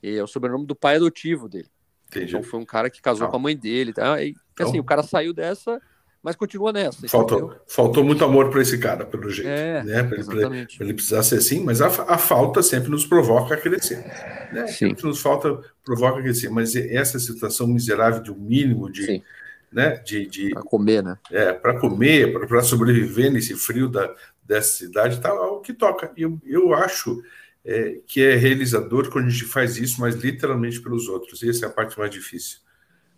e 0.01 0.17
é 0.17 0.23
o 0.23 0.27
sobrenome 0.27 0.65
do 0.65 0.75
pai 0.75 0.95
adotivo 0.95 1.47
dele. 1.47 1.69
Entendi. 2.07 2.35
Então 2.35 2.43
foi 2.43 2.59
um 2.59 2.65
cara 2.65 2.89
que 2.89 3.01
casou 3.01 3.27
com 3.27 3.37
a 3.37 3.39
mãe 3.39 3.55
dele. 3.55 3.93
Tá? 3.93 4.21
E, 4.21 4.35
assim, 4.59 4.79
o 4.79 4.83
cara 4.83 5.01
saiu 5.01 5.33
dessa, 5.33 5.81
mas 6.21 6.35
continua 6.35 6.73
nessa. 6.73 7.07
Faltou, 7.07 7.55
faltou 7.67 8.03
muito 8.03 8.23
amor 8.23 8.49
para 8.49 8.61
esse 8.61 8.77
cara, 8.77 9.05
pelo 9.05 9.29
jeito. 9.29 9.49
É, 9.49 9.83
né? 9.83 10.03
Pra 10.03 10.17
ele, 10.17 10.67
ele 10.79 10.93
precisar 10.93 11.23
ser 11.23 11.37
assim, 11.37 11.63
mas 11.63 11.81
a, 11.81 11.87
a, 11.87 12.17
falta 12.17 12.61
sempre 12.61 12.89
nos 12.89 13.05
provoca 13.05 13.55
a 13.55 13.57
crescer. 13.57 14.05
Né? 14.51 14.67
Sim. 14.67 14.93
que 14.93 15.05
nos 15.05 15.21
falta 15.21 15.59
provoca 15.83 16.19
a 16.19 16.21
crescer. 16.21 16.49
Mas 16.49 16.75
essa 16.75 17.17
situação 17.17 17.65
miserável 17.67 18.21
de 18.21 18.31
um 18.31 18.37
mínimo 18.37 18.91
de. 18.91 19.05
Sim. 19.05 19.23
Né, 19.71 19.91
de, 19.99 20.27
de 20.27 20.49
para 20.49 20.63
comer, 20.63 21.01
né? 21.01 21.17
É, 21.31 21.53
para 21.53 21.79
comer, 21.79 22.45
para 22.45 22.61
sobreviver 22.61 23.31
nesse 23.31 23.55
frio 23.55 23.87
da, 23.87 24.13
dessa 24.43 24.79
cidade, 24.79 25.21
tá, 25.21 25.29
é 25.29 25.31
o 25.31 25.61
que 25.61 25.71
toca. 25.71 26.11
Eu, 26.17 26.37
eu 26.45 26.73
acho 26.73 27.23
é, 27.65 27.99
que 28.07 28.21
é 28.21 28.35
realizador 28.35 29.09
quando 29.09 29.27
a 29.27 29.29
gente 29.29 29.45
faz 29.45 29.77
isso, 29.77 30.01
mas 30.01 30.15
literalmente 30.15 30.81
pelos 30.81 31.07
outros. 31.07 31.41
E 31.43 31.49
essa 31.49 31.65
é 31.65 31.69
a 31.69 31.71
parte 31.71 31.97
mais 31.97 32.11
difícil. 32.11 32.59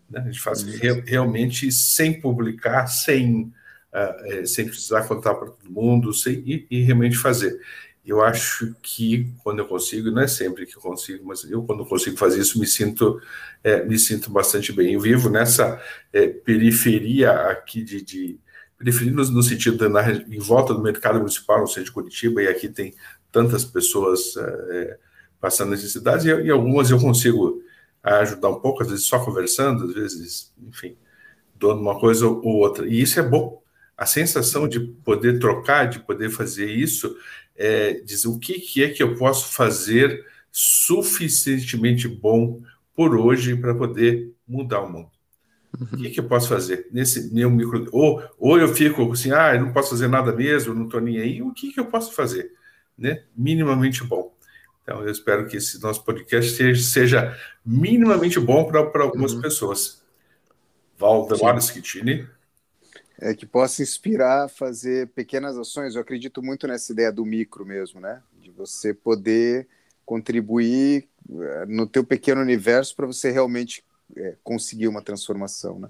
Né? 0.09 0.19
A 0.19 0.25
gente 0.25 0.39
faz 0.39 0.63
re 0.63 1.01
realmente 1.01 1.71
sem 1.71 2.19
publicar, 2.19 2.87
sem, 2.87 3.43
uh, 3.93 4.25
é, 4.25 4.45
sem 4.45 4.65
precisar 4.65 5.07
contar 5.07 5.35
para 5.35 5.49
todo 5.49 5.71
mundo, 5.71 6.13
sem, 6.13 6.35
e, 6.45 6.67
e, 6.69 6.81
realmente 6.81 7.17
fazer. 7.17 7.59
Eu 8.05 8.21
acho 8.21 8.75
que 8.81 9.31
quando 9.43 9.59
eu 9.59 9.65
consigo, 9.65 10.11
não 10.11 10.21
é 10.21 10.27
sempre 10.27 10.65
que 10.65 10.75
eu 10.75 10.81
consigo, 10.81 11.25
mas 11.25 11.49
eu 11.49 11.63
quando 11.63 11.85
consigo 11.85 12.17
fazer 12.17 12.41
isso 12.41 12.59
me 12.59 12.67
sinto 12.67 13.21
é, 13.63 13.85
me 13.85 13.97
sinto 13.97 14.29
bastante 14.29 14.73
bem. 14.73 14.93
Eu 14.93 14.99
vivo 14.99 15.29
nessa 15.29 15.81
é, 16.11 16.27
periferia 16.27 17.31
aqui 17.31 17.81
de, 17.81 18.01
de 18.01 18.39
periferia 18.77 19.13
no, 19.13 19.23
no 19.23 19.41
sentido 19.41 19.77
de, 19.77 19.87
na, 19.87 20.11
em 20.11 20.39
volta 20.39 20.73
do 20.73 20.81
mercado 20.81 21.19
municipal, 21.19 21.61
no 21.61 21.67
centro 21.67 21.85
de 21.85 21.91
Curitiba, 21.93 22.43
e 22.43 22.47
aqui 22.49 22.67
tem 22.67 22.93
tantas 23.33 23.65
pessoas 23.65 24.37
é, 24.37 24.97
passando 25.41 25.71
necessidades, 25.71 26.25
e, 26.25 26.29
e, 26.29 26.49
algumas 26.49 26.89
eu 26.89 26.99
consigo 26.99 27.61
ajudar 28.01 28.49
um 28.49 28.59
pouco, 28.59 28.83
às 28.83 28.89
vezes 28.89 29.05
só 29.05 29.19
conversando, 29.19 29.85
às 29.85 29.93
vezes, 29.93 30.53
enfim, 30.61 30.95
dando 31.55 31.81
uma 31.81 31.99
coisa 31.99 32.27
ou 32.27 32.45
outra. 32.45 32.87
E 32.87 33.01
isso 33.01 33.19
é 33.19 33.23
bom. 33.23 33.61
A 33.97 34.05
sensação 34.05 34.67
de 34.67 34.79
poder 34.79 35.39
trocar, 35.39 35.85
de 35.85 35.99
poder 35.99 36.29
fazer 36.29 36.69
isso, 36.69 37.15
é, 37.55 37.93
dizer 38.01 38.27
o 38.27 38.39
que, 38.39 38.53
que 38.59 38.83
é 38.83 38.89
que 38.89 39.01
eu 39.01 39.15
posso 39.15 39.53
fazer 39.53 40.25
suficientemente 40.51 42.07
bom 42.07 42.61
por 42.95 43.15
hoje 43.15 43.55
para 43.55 43.73
poder 43.73 44.31
mudar 44.47 44.81
o 44.81 44.91
mundo. 44.91 45.09
Uhum. 45.79 45.87
O 45.91 45.97
que, 45.97 46.09
que, 46.11 46.19
eu 46.19 46.25
posso 46.25 46.47
fazer 46.47 46.87
nesse 46.91 47.33
meu 47.33 47.49
micro? 47.49 47.87
Ou, 47.91 48.21
ou 48.37 48.59
eu 48.59 48.67
fico 48.67 49.11
assim, 49.11 49.31
ah, 49.31 49.55
eu 49.55 49.61
não 49.61 49.73
posso 49.73 49.91
fazer 49.91 50.07
nada 50.07 50.31
mesmo, 50.31 50.73
não 50.73 50.85
estou 50.85 51.01
nem 51.01 51.19
aí. 51.19 51.41
O 51.41 51.51
que, 51.51 51.71
que 51.71 51.79
eu 51.79 51.85
posso 51.85 52.13
fazer? 52.13 52.51
Né? 52.97 53.23
Minimamente 53.35 54.03
bom. 54.03 54.33
Então, 54.83 55.01
eu 55.01 55.09
espero 55.09 55.47
que 55.47 55.57
esse 55.57 55.81
nosso 55.81 56.03
podcast 56.03 56.55
seja, 56.55 56.83
seja 56.83 57.39
minimamente 57.65 58.39
bom 58.39 58.65
para 58.65 59.03
algumas 59.03 59.33
uhum. 59.33 59.41
pessoas. 59.41 60.03
Valdemar 60.97 61.59
Schittini. 61.61 62.27
É, 63.19 63.33
que 63.33 63.45
possa 63.45 63.81
inspirar 63.81 64.45
a 64.45 64.49
fazer 64.49 65.07
pequenas 65.09 65.57
ações. 65.57 65.95
Eu 65.95 66.01
acredito 66.01 66.41
muito 66.41 66.67
nessa 66.67 66.91
ideia 66.91 67.11
do 67.11 67.25
micro 67.25 67.65
mesmo, 67.65 67.99
né? 67.99 68.21
De 68.41 68.51
você 68.51 68.93
poder 68.93 69.67
contribuir 70.05 71.07
eh, 71.31 71.65
no 71.67 71.87
teu 71.87 72.03
pequeno 72.03 72.41
universo 72.41 72.93
para 72.95 73.07
você 73.07 73.31
realmente 73.31 73.83
é, 74.15 74.35
conseguir 74.43 74.87
uma 74.87 75.01
transformação, 75.01 75.79
né? 75.79 75.89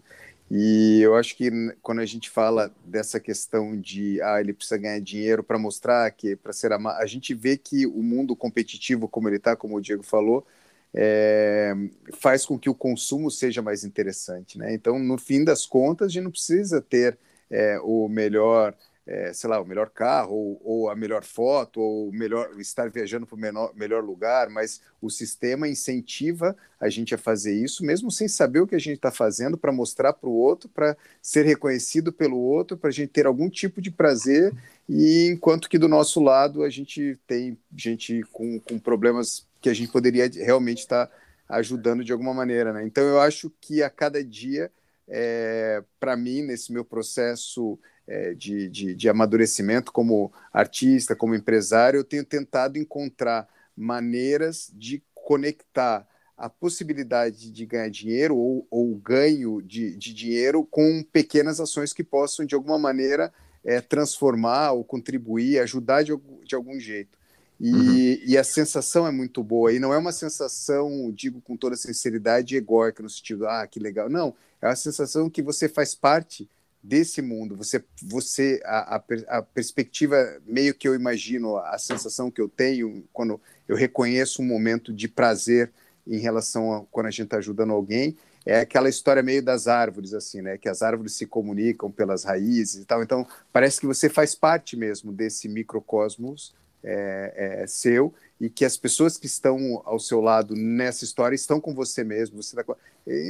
E 0.51 0.99
eu 1.01 1.15
acho 1.15 1.35
que 1.35 1.49
quando 1.81 1.99
a 1.99 2.05
gente 2.05 2.29
fala 2.29 2.71
dessa 2.85 3.19
questão 3.19 3.79
de 3.79 4.21
ah, 4.21 4.39
ele 4.39 4.53
precisa 4.53 4.77
ganhar 4.77 4.99
dinheiro 4.99 5.43
para 5.43 5.57
mostrar 5.57 6.09
que 6.11 6.35
para 6.35 6.53
ser 6.53 6.71
amado, 6.71 7.01
a 7.01 7.05
gente 7.05 7.33
vê 7.33 7.57
que 7.57 7.87
o 7.87 8.03
mundo 8.03 8.35
competitivo 8.35 9.07
como 9.07 9.27
ele 9.29 9.37
está, 9.37 9.55
como 9.55 9.75
o 9.77 9.81
Diego 9.81 10.03
falou, 10.03 10.45
é, 10.93 11.73
faz 12.13 12.45
com 12.45 12.59
que 12.59 12.69
o 12.69 12.75
consumo 12.75 13.31
seja 13.31 13.61
mais 13.61 13.83
interessante, 13.83 14.59
né? 14.59 14.73
Então, 14.73 14.99
no 14.99 15.17
fim 15.17 15.43
das 15.43 15.65
contas, 15.65 16.07
a 16.07 16.11
gente 16.11 16.23
não 16.23 16.31
precisa 16.31 16.81
ter 16.81 17.17
é, 17.49 17.79
o 17.81 18.07
melhor 18.07 18.75
é, 19.05 19.33
sei 19.33 19.49
lá, 19.49 19.59
o 19.59 19.65
melhor 19.65 19.89
carro, 19.89 20.33
ou, 20.33 20.61
ou, 20.63 20.89
a 20.89 20.95
melhor 20.95 21.23
foto, 21.23 21.81
ou 21.81 22.11
melhor 22.11 22.57
estar 22.59 22.89
viajando 22.89 23.27
para 23.27 23.35
o 23.35 23.73
melhor 23.75 24.03
lugar, 24.03 24.49
mas 24.49 24.81
o 25.01 25.09
sistema 25.09 25.67
incentiva 25.67 26.55
a 26.79 26.87
gente 26.89 27.13
a 27.13 27.17
fazer 27.17 27.53
isso, 27.53 27.83
mesmo 27.83 28.09
sem 28.09 28.27
saber 28.29 28.61
o 28.61 28.67
que 28.67 28.75
a 28.75 28.79
gente 28.79 28.95
está 28.95 29.11
fazendo, 29.11 29.57
para 29.57 29.73
mostrar 29.73 30.13
para 30.13 30.29
o 30.29 30.33
outro, 30.33 30.69
para 30.69 30.95
ser 31.21 31.45
reconhecido 31.45 32.13
pelo 32.13 32.37
outro, 32.37 32.77
para 32.77 32.89
a 32.89 32.93
gente 32.93 33.09
ter 33.09 33.25
algum 33.25 33.49
tipo 33.49 33.81
de 33.81 33.91
prazer, 33.91 34.53
e 34.87 35.27
enquanto 35.27 35.69
que 35.69 35.77
do 35.77 35.89
nosso 35.89 36.21
lado 36.21 36.63
a 36.63 36.69
gente 36.69 37.19
tem 37.27 37.57
gente 37.75 38.23
com, 38.31 38.57
com 38.59 38.79
problemas 38.79 39.45
que 39.61 39.69
a 39.69 39.73
gente 39.73 39.91
poderia 39.91 40.29
realmente 40.29 40.79
estar 40.79 41.07
tá 41.07 41.13
ajudando 41.49 42.03
de 42.03 42.11
alguma 42.11 42.33
maneira. 42.33 42.71
Né? 42.71 42.85
Então 42.85 43.03
eu 43.03 43.19
acho 43.19 43.51
que 43.61 43.83
a 43.83 43.89
cada 43.89 44.23
dia, 44.23 44.71
é, 45.07 45.83
para 45.99 46.15
mim, 46.15 46.41
nesse 46.41 46.71
meu 46.71 46.85
processo 46.85 47.77
é, 48.07 48.33
de, 48.33 48.69
de, 48.69 48.95
de 48.95 49.09
amadurecimento 49.09 49.91
como 49.91 50.31
artista, 50.51 51.15
como 51.15 51.35
empresário, 51.35 51.99
eu 51.99 52.03
tenho 52.03 52.25
tentado 52.25 52.77
encontrar 52.77 53.47
maneiras 53.75 54.71
de 54.73 55.01
conectar 55.13 56.07
a 56.37 56.49
possibilidade 56.49 57.51
de 57.51 57.65
ganhar 57.65 57.89
dinheiro 57.89 58.35
ou, 58.35 58.67
ou 58.69 58.95
ganho 58.95 59.61
de, 59.61 59.95
de, 59.95 60.13
dinheiro 60.13 60.65
com 60.65 61.03
pequenas 61.11 61.59
ações 61.59 61.93
que 61.93 62.03
possam, 62.03 62.45
de 62.45 62.55
alguma 62.55 62.77
maneira, 62.77 63.31
é, 63.63 63.79
transformar 63.79 64.71
ou 64.71 64.83
contribuir, 64.83 65.59
ajudar 65.59 66.03
de, 66.03 66.13
de 66.43 66.55
algum 66.55 66.79
jeito. 66.79 67.17
E, 67.59 67.71
uhum. 67.71 68.19
e, 68.25 68.37
a 68.37 68.43
sensação 68.43 69.07
é 69.07 69.11
muito 69.11 69.41
boa. 69.41 69.71
E 69.71 69.79
não 69.79 69.93
é 69.93 69.97
uma 69.97 70.11
sensação, 70.11 71.11
digo 71.13 71.39
com 71.39 71.55
toda 71.55 71.77
sinceridade, 71.77 72.57
egóica, 72.57 73.01
no 73.01 73.09
sentido, 73.09 73.47
ah, 73.47 73.65
que 73.65 73.79
legal. 73.79 74.09
Não, 74.09 74.35
é 74.61 74.67
uma 74.67 74.75
sensação 74.75 75.29
que 75.29 75.41
você 75.41 75.69
faz 75.69 75.95
parte 75.95 76.49
desse 76.83 77.21
mundo, 77.21 77.55
você, 77.55 77.81
você 78.01 78.61
a, 78.65 78.97
a, 78.97 79.37
a, 79.37 79.41
perspectiva 79.41 80.17
meio 80.45 80.75
que 80.75 80.85
eu 80.85 80.93
imagino, 80.93 81.57
a 81.57 81.77
sensação 81.77 82.29
que 82.29 82.41
eu 82.41 82.49
tenho 82.49 83.05
quando 83.13 83.39
eu 83.67 83.75
reconheço 83.75 84.41
um 84.41 84.45
momento 84.45 84.91
de 84.91 85.07
prazer 85.07 85.71
em 86.05 86.17
relação 86.17 86.73
a 86.73 86.85
quando 86.91 87.05
a 87.05 87.11
gente 87.11 87.23
está 87.23 87.37
ajudando 87.37 87.71
alguém, 87.71 88.17
é 88.45 88.59
aquela 88.59 88.89
história 88.89 89.23
meio 89.23 89.41
das 89.41 89.69
árvores, 89.69 90.13
assim, 90.13 90.41
né? 90.41 90.57
Que 90.57 90.67
as 90.67 90.81
árvores 90.81 91.13
se 91.13 91.25
comunicam 91.25 91.89
pelas 91.89 92.25
raízes 92.25 92.81
e 92.81 92.85
tal. 92.85 93.01
Então, 93.01 93.25
parece 93.53 93.79
que 93.79 93.87
você 93.87 94.09
faz 94.09 94.35
parte 94.35 94.75
mesmo 94.75 95.13
desse 95.13 95.47
microcosmos 95.47 96.53
é, 96.83 97.61
é, 97.61 97.67
seu 97.67 98.13
e 98.41 98.49
que 98.49 98.65
as 98.65 98.75
pessoas 98.75 99.17
que 99.17 99.27
estão 99.27 99.81
ao 99.85 99.97
seu 99.97 100.19
lado 100.19 100.53
nessa 100.53 101.05
história 101.05 101.33
estão 101.33 101.61
com 101.61 101.73
você 101.73 102.03
mesmo. 102.03 102.43
Você 102.43 102.61
tá... 102.61 102.75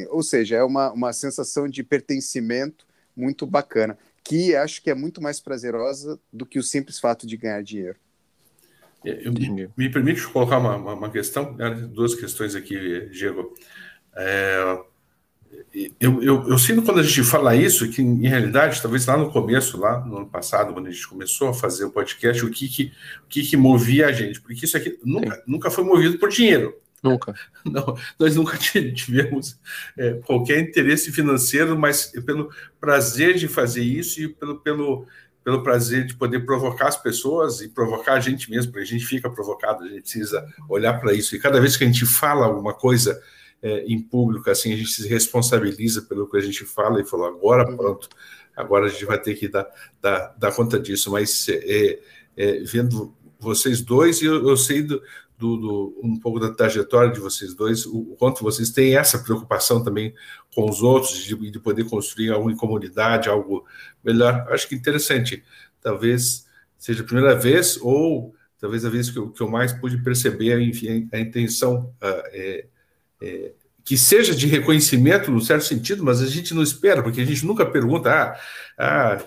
ou 0.10 0.24
seja, 0.24 0.56
é 0.56 0.64
uma, 0.64 0.92
uma 0.92 1.14
sensação 1.14 1.68
de 1.68 1.84
pertencimento 1.84 2.88
muito 3.16 3.46
bacana, 3.46 3.98
que 4.24 4.56
acho 4.56 4.82
que 4.82 4.90
é 4.90 4.96
muito 4.96 5.22
mais 5.22 5.40
prazerosa 5.40 6.20
do 6.32 6.46
que 6.46 6.60
o 6.60 6.64
simples 6.64 7.00
fato 7.00 7.28
de 7.28 7.38
ganhar 7.38 7.62
dinheiro. 7.62 7.98
É, 9.06 9.28
eu, 9.28 9.34
me 9.76 9.90
permite 9.90 10.26
colocar 10.28 10.58
uma, 10.58 10.76
uma, 10.76 10.94
uma 10.94 11.10
questão, 11.10 11.54
né, 11.56 11.70
duas 11.92 12.16
questões 12.16 12.56
aqui, 12.56 13.10
Diego. 13.12 13.54
É, 14.16 14.80
eu, 16.00 16.24
eu, 16.24 16.50
eu, 16.50 16.58
sinto 16.58 16.84
quando 16.84 17.00
a 17.00 17.04
gente 17.04 17.24
fala 17.24 17.56
isso, 17.56 17.90
que 17.90 18.02
em 18.02 18.28
realidade, 18.28 18.82
talvez 18.82 19.06
lá 19.06 19.18
no 19.18 19.32
começo, 19.32 19.78
lá 19.80 20.00
no 20.06 20.18
ano 20.18 20.28
passado, 20.28 20.74
quando 20.74 20.88
a 20.88 20.92
gente 20.92 21.08
começou 21.08 21.50
a 21.50 21.54
fazer 21.54 21.86
o 21.86 21.92
podcast, 21.92 22.46
o 22.46 22.50
que, 22.50 22.70
que, 22.70 22.94
o 23.24 23.28
que, 23.28 23.44
que 23.44 23.58
movia 23.58 24.08
a 24.08 24.12
gente? 24.12 24.40
Porque 24.40 24.66
isso 24.66 24.78
aqui 24.78 25.00
nunca, 25.04 25.44
nunca 25.46 25.72
foi 25.72 25.84
movido 25.84 26.18
por 26.18 26.30
dinheiro. 26.30 26.76
Nunca. 27.04 27.36
Não, 27.66 27.98
nós 28.18 28.36
nunca 28.36 28.58
tivemos 28.96 29.60
é, 29.98 30.14
qualquer 30.26 30.60
interesse 30.60 31.12
financeiro, 31.12 31.78
mas 31.78 32.14
pelo 32.26 32.50
prazer 32.80 33.36
de 33.36 33.48
fazer 33.48 33.84
isso 33.84 34.22
e 34.22 34.30
pelo, 34.30 34.60
pelo, 34.62 35.06
pelo 35.44 35.62
prazer 35.62 36.06
de 36.06 36.16
poder 36.16 36.46
provocar 36.46 36.88
as 36.88 36.98
pessoas 36.98 37.62
e 37.62 37.68
provocar 37.68 38.14
a 38.14 38.20
gente 38.22 38.50
mesmo, 38.50 38.72
porque 38.72 38.86
a 38.86 38.88
gente 38.88 39.06
fica 39.06 39.30
provocado, 39.30 39.84
a 39.84 39.88
gente 39.88 40.02
precisa 40.02 40.48
olhar 40.70 41.00
para 41.00 41.14
isso. 41.14 41.36
E 41.36 41.40
cada 41.40 41.60
vez 41.60 41.76
que 41.76 41.84
a 41.84 41.88
gente 41.88 42.06
fala 42.06 42.46
alguma 42.46 42.74
coisa 42.74 43.22
é, 43.62 43.84
em 43.86 44.02
público, 44.02 44.50
assim, 44.50 44.74
a 44.74 44.78
gente 44.78 44.90
se 44.90 45.08
responsabiliza 45.08 46.04
pelo 46.04 46.30
que 46.30 46.38
a 46.38 46.42
gente 46.42 46.64
fala 46.64 47.02
e 47.02 47.06
falou, 47.06 47.28
agora 47.28 47.66
pronto, 47.66 48.08
agora 48.56 48.86
a 48.86 48.90
gente 48.90 49.06
vai 49.06 49.20
ter 49.20 49.36
que 49.36 49.50
dar, 49.50 49.68
dar, 50.02 50.36
dar 50.38 50.54
conta 50.54 50.80
disso. 50.80 51.12
Mas 51.12 51.48
é, 51.50 52.00
é, 52.38 52.60
vendo 52.60 53.14
vocês 53.40 53.82
dois, 53.82 54.22
eu, 54.22 54.48
eu 54.48 54.56
sei 54.56 54.82
do, 54.82 55.02
do, 55.44 55.58
do, 55.58 56.00
um 56.02 56.18
pouco 56.18 56.40
da 56.40 56.50
trajetória 56.54 57.12
de 57.12 57.20
vocês 57.20 57.54
dois, 57.54 57.86
o, 57.86 58.16
quanto 58.18 58.42
vocês 58.42 58.70
têm 58.70 58.96
essa 58.96 59.20
preocupação 59.20 59.84
também 59.84 60.14
com 60.56 60.70
os 60.70 60.82
outros, 60.82 61.26
de, 61.26 61.36
de 61.52 61.60
poder 61.60 61.84
construir 61.84 62.32
algo 62.32 62.50
em 62.50 62.56
comunidade, 62.56 63.28
algo 63.28 63.66
melhor. 64.02 64.48
Acho 64.50 64.70
que 64.70 64.76
interessante. 64.76 65.44
Talvez 65.82 66.48
seja 66.78 67.04
a 67.04 67.06
primeira 67.06 67.36
vez, 67.36 67.78
ou 67.82 68.34
talvez 68.58 68.86
a 68.86 68.90
vez 68.90 69.10
que 69.10 69.20
eu, 69.20 69.30
que 69.32 69.42
eu 69.42 69.50
mais 69.50 69.74
pude 69.74 69.98
perceber 70.02 70.58
enfim, 70.62 71.10
a 71.12 71.20
intenção 71.20 71.94
é, 72.02 72.66
é, 73.22 73.52
que 73.84 73.98
seja 73.98 74.34
de 74.34 74.48
reconhecimento, 74.48 75.30
no 75.30 75.42
certo 75.42 75.66
sentido, 75.66 76.06
mas 76.06 76.22
a 76.22 76.26
gente 76.26 76.54
não 76.54 76.64
espera, 76.64 77.04
porque 77.04 77.20
a 77.20 77.26
gente 77.26 77.46
nunca 77.46 77.66
pergunta, 77.66 78.10
ah, 78.10 78.40
ah 78.78 79.18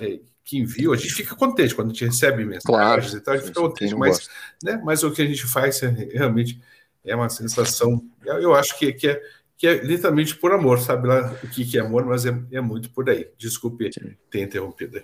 que 0.46 0.58
enviou, 0.58 0.94
a 0.94 0.96
gente 0.96 1.12
fica 1.12 1.34
contente 1.34 1.74
quando 1.74 1.88
a 1.88 1.92
gente 1.92 2.04
recebe 2.04 2.44
mensagens 2.44 2.64
claro, 2.64 3.16
e 3.16 3.20
tal, 3.20 3.34
a 3.34 3.36
gente 3.36 3.46
fica 3.48 3.60
contente, 3.60 3.94
mas, 3.96 4.30
né, 4.62 4.80
mas 4.84 5.02
o 5.02 5.10
que 5.10 5.20
a 5.20 5.26
gente 5.26 5.44
faz 5.44 5.82
é, 5.82 5.88
realmente 5.88 6.62
é 7.04 7.16
uma 7.16 7.28
sensação, 7.28 8.00
eu 8.24 8.54
acho 8.54 8.78
que, 8.78 8.92
que, 8.92 9.08
é, 9.08 9.20
que 9.58 9.66
é 9.66 9.74
literalmente 9.82 10.36
por 10.36 10.52
amor, 10.52 10.78
sabe 10.78 11.08
lá 11.08 11.32
o 11.42 11.48
que, 11.48 11.64
que 11.64 11.76
é 11.76 11.80
amor, 11.80 12.06
mas 12.06 12.24
é, 12.24 12.40
é 12.52 12.60
muito 12.60 12.90
por 12.90 13.10
aí. 13.10 13.28
Desculpe 13.36 13.92
Sim. 13.92 14.14
ter 14.30 14.40
interrompido. 14.40 15.02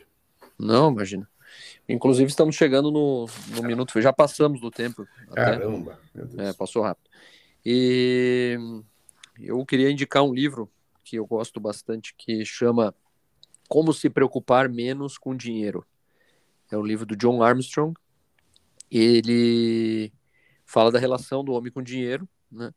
Não, 0.56 0.92
imagina. 0.92 1.28
Inclusive, 1.88 2.30
estamos 2.30 2.54
chegando 2.54 2.92
no, 2.92 3.26
no 3.48 3.62
minuto, 3.64 4.00
já 4.00 4.12
passamos 4.12 4.60
do 4.60 4.70
tempo. 4.70 5.06
Caramba! 5.34 5.98
É, 6.38 6.52
passou 6.52 6.82
rápido. 6.82 7.10
E 7.66 8.56
eu 9.40 9.64
queria 9.66 9.90
indicar 9.90 10.22
um 10.22 10.32
livro 10.32 10.70
que 11.04 11.16
eu 11.16 11.26
gosto 11.26 11.60
bastante, 11.60 12.14
que 12.16 12.44
chama 12.44 12.94
como 13.72 13.90
se 13.94 14.10
preocupar 14.10 14.68
menos 14.68 15.16
com 15.16 15.34
dinheiro. 15.34 15.82
É 16.70 16.76
o 16.76 16.82
livro 16.84 17.06
do 17.06 17.16
John 17.16 17.42
Armstrong. 17.42 17.94
Ele 18.90 20.12
fala 20.66 20.92
da 20.92 20.98
relação 20.98 21.42
do 21.42 21.52
homem 21.52 21.72
com 21.72 21.82
dinheiro, 21.82 22.28
né? 22.50 22.70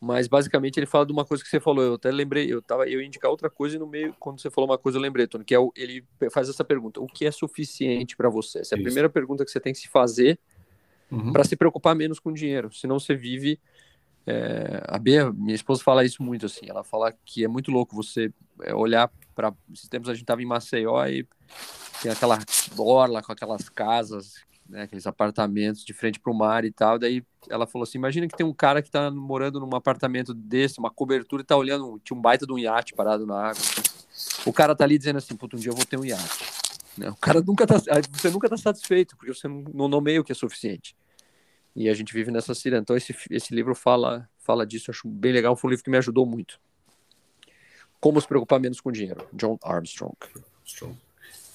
Mas 0.00 0.26
basicamente 0.26 0.78
ele 0.78 0.86
fala 0.86 1.06
de 1.06 1.12
uma 1.12 1.24
coisa 1.24 1.44
que 1.44 1.48
você 1.48 1.60
falou. 1.60 1.84
Eu 1.84 1.94
até 1.94 2.10
lembrei, 2.10 2.52
eu 2.52 2.60
tava, 2.60 2.88
eu 2.88 3.00
ia 3.00 3.06
indicar 3.06 3.30
outra 3.30 3.48
coisa 3.48 3.76
e 3.76 3.78
no 3.78 3.86
meio, 3.86 4.16
quando 4.18 4.40
você 4.40 4.50
falou 4.50 4.68
uma 4.68 4.76
coisa, 4.76 4.98
eu 4.98 5.02
lembrei, 5.02 5.28
Tony, 5.28 5.44
que 5.44 5.54
é 5.54 5.60
o, 5.60 5.72
ele 5.76 6.04
faz 6.32 6.48
essa 6.48 6.64
pergunta: 6.64 7.00
o 7.00 7.06
que 7.06 7.24
é 7.24 7.30
suficiente 7.30 8.16
para 8.16 8.28
você? 8.28 8.58
Essa 8.58 8.74
é 8.74 8.76
a 8.76 8.78
Isso. 8.80 8.84
primeira 8.84 9.08
pergunta 9.08 9.44
que 9.44 9.50
você 9.52 9.60
tem 9.60 9.72
que 9.72 9.78
se 9.78 9.86
fazer 9.86 10.40
uhum. 11.08 11.32
para 11.32 11.44
se 11.44 11.54
preocupar 11.54 11.94
menos 11.94 12.18
com 12.18 12.32
dinheiro. 12.32 12.72
Senão 12.72 12.98
você 12.98 13.14
vive 13.14 13.60
é, 14.26 14.82
a 14.86 14.98
Bia, 14.98 15.32
minha 15.32 15.54
esposa 15.54 15.82
fala 15.82 16.04
isso 16.04 16.22
muito 16.22 16.46
assim. 16.46 16.66
Ela 16.68 16.84
fala 16.84 17.12
que 17.24 17.44
é 17.44 17.48
muito 17.48 17.70
louco 17.70 17.94
você 17.94 18.32
é, 18.62 18.74
olhar 18.74 19.10
para. 19.34 19.52
Esses 19.72 19.88
tempos 19.88 20.08
a 20.08 20.14
gente 20.14 20.24
tava 20.24 20.42
em 20.42 20.46
Maceió 20.46 21.04
e 21.06 21.26
tem 22.02 22.10
aquela 22.10 22.38
orla 22.76 23.22
com 23.22 23.32
aquelas 23.32 23.68
casas, 23.68 24.34
né, 24.68 24.82
aqueles 24.82 25.06
apartamentos 25.06 25.84
de 25.84 25.92
frente 25.92 26.20
para 26.20 26.32
o 26.32 26.36
mar 26.36 26.64
e 26.64 26.70
tal. 26.70 26.98
Daí 26.98 27.24
ela 27.48 27.66
falou 27.66 27.84
assim: 27.84 27.98
imagina 27.98 28.28
que 28.28 28.36
tem 28.36 28.46
um 28.46 28.54
cara 28.54 28.80
que 28.80 28.88
está 28.88 29.10
morando 29.10 29.58
num 29.60 29.74
apartamento 29.74 30.32
desse, 30.32 30.78
uma 30.78 30.90
cobertura, 30.90 31.42
e 31.42 31.46
tá 31.46 31.56
olhando, 31.56 32.00
tinha 32.04 32.16
um 32.16 32.22
baita 32.22 32.46
de 32.46 32.52
um 32.52 32.58
iate 32.58 32.94
parado 32.94 33.26
na 33.26 33.48
água. 33.48 33.62
O 34.46 34.52
cara 34.52 34.74
tá 34.74 34.84
ali 34.84 34.98
dizendo 34.98 35.16
assim: 35.16 35.34
puta, 35.36 35.56
um 35.56 35.60
dia 35.60 35.70
eu 35.70 35.76
vou 35.76 35.84
ter 35.84 35.98
um 35.98 36.04
iate. 36.04 36.44
Né? 36.96 37.10
O 37.10 37.16
cara 37.16 37.40
nunca 37.40 37.66
tá. 37.66 37.76
Você 37.78 38.30
nunca 38.30 38.48
tá 38.48 38.56
satisfeito, 38.56 39.16
porque 39.16 39.34
você 39.34 39.48
não 39.48 39.88
nomeia 39.88 40.20
o 40.20 40.24
que 40.24 40.32
é 40.32 40.34
suficiente. 40.34 40.94
E 41.74 41.88
a 41.88 41.94
gente 41.94 42.12
vive 42.12 42.30
nessa 42.30 42.54
ciranda. 42.54 42.82
Então 42.82 42.96
esse, 42.96 43.14
esse 43.30 43.54
livro 43.54 43.74
fala, 43.74 44.28
fala 44.38 44.66
disso, 44.66 44.90
acho 44.90 45.08
bem 45.08 45.32
legal, 45.32 45.56
foi 45.56 45.68
um 45.68 45.70
livro 45.70 45.84
que 45.84 45.90
me 45.90 45.98
ajudou 45.98 46.26
muito. 46.26 46.60
Como 48.00 48.20
se 48.20 48.26
preocupar 48.26 48.60
menos 48.60 48.80
com 48.80 48.90
dinheiro. 48.90 49.26
John 49.32 49.58
Armstrong. 49.62 50.16
Armstrong. 50.60 50.96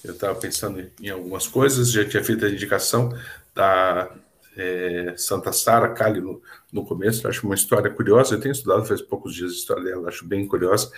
Eu 0.04 0.14
estava 0.14 0.38
pensando 0.38 0.90
em 1.00 1.10
algumas 1.10 1.46
coisas, 1.46 1.90
já 1.90 2.08
tinha 2.08 2.22
feito 2.22 2.44
a 2.44 2.48
indicação 2.48 3.10
da 3.54 4.10
é, 4.56 5.14
Santa 5.16 5.52
Sara 5.52 5.88
Kali 5.90 6.20
no, 6.20 6.42
no 6.72 6.84
começo, 6.84 7.26
acho 7.28 7.46
uma 7.46 7.54
história 7.54 7.90
curiosa, 7.90 8.34
eu 8.34 8.40
tenho 8.40 8.52
estudado 8.52 8.84
faz 8.84 9.00
poucos 9.00 9.34
dias 9.34 9.52
a 9.52 9.54
história 9.54 9.84
dela, 9.84 10.08
acho 10.08 10.24
bem 10.26 10.46
curiosa, 10.46 10.90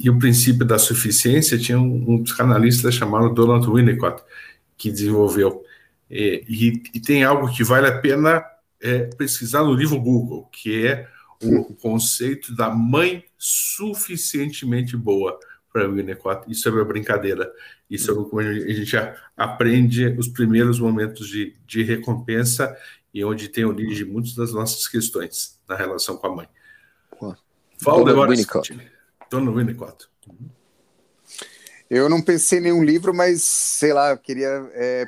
e 0.00 0.10
o 0.10 0.18
princípio 0.18 0.66
da 0.66 0.78
suficiência 0.78 1.58
tinha 1.58 1.78
um, 1.78 2.04
um 2.14 2.22
psicanalista 2.22 2.92
chamado 2.92 3.32
Donald 3.32 3.66
Winnicott, 3.66 4.22
que 4.76 4.90
desenvolveu, 4.90 5.64
e, 6.10 6.44
e, 6.48 6.82
e, 6.94 7.00
tem 7.00 7.24
algo 7.24 7.52
que 7.52 7.64
vale 7.64 7.86
a 7.86 7.98
pena 7.98 8.44
é, 8.80 9.04
pesquisar 9.16 9.62
no 9.62 9.74
livro 9.74 10.00
Google, 10.00 10.48
que 10.52 10.86
é 10.86 11.08
o 11.42 11.74
conceito 11.74 12.54
da 12.54 12.70
mãe 12.70 13.24
suficientemente 13.38 14.96
boa 14.96 15.38
para 15.72 15.88
o 15.88 15.94
Winnicott, 15.94 16.50
isso 16.50 16.68
é 16.68 16.72
uma 16.72 16.84
brincadeira, 16.84 17.52
isso 17.90 18.10
é 18.10 18.14
como 18.14 18.38
a 18.38 18.44
gente 18.44 18.96
aprende 19.36 20.06
os 20.16 20.28
primeiros 20.28 20.78
momentos 20.78 21.26
de, 21.28 21.56
de 21.66 21.82
recompensa 21.82 22.76
e 23.12 23.24
onde 23.24 23.48
tem 23.48 23.64
origem 23.64 24.06
muitas 24.06 24.34
das 24.34 24.52
nossas 24.52 24.86
questões 24.86 25.60
na 25.68 25.74
relação 25.76 26.16
com 26.16 26.26
a 26.28 26.36
mãe. 26.36 26.48
Winnicott. 28.28 28.90
Dona 29.30 29.50
Winnicott. 29.50 30.08
Eu 31.90 32.08
não 32.08 32.22
pensei 32.22 32.58
em 32.58 32.62
nenhum 32.62 32.82
livro, 32.82 33.12
mas 33.12 33.42
sei 33.42 33.92
lá, 33.92 34.10
eu 34.10 34.18
queria 34.18 34.70
é, 34.74 35.04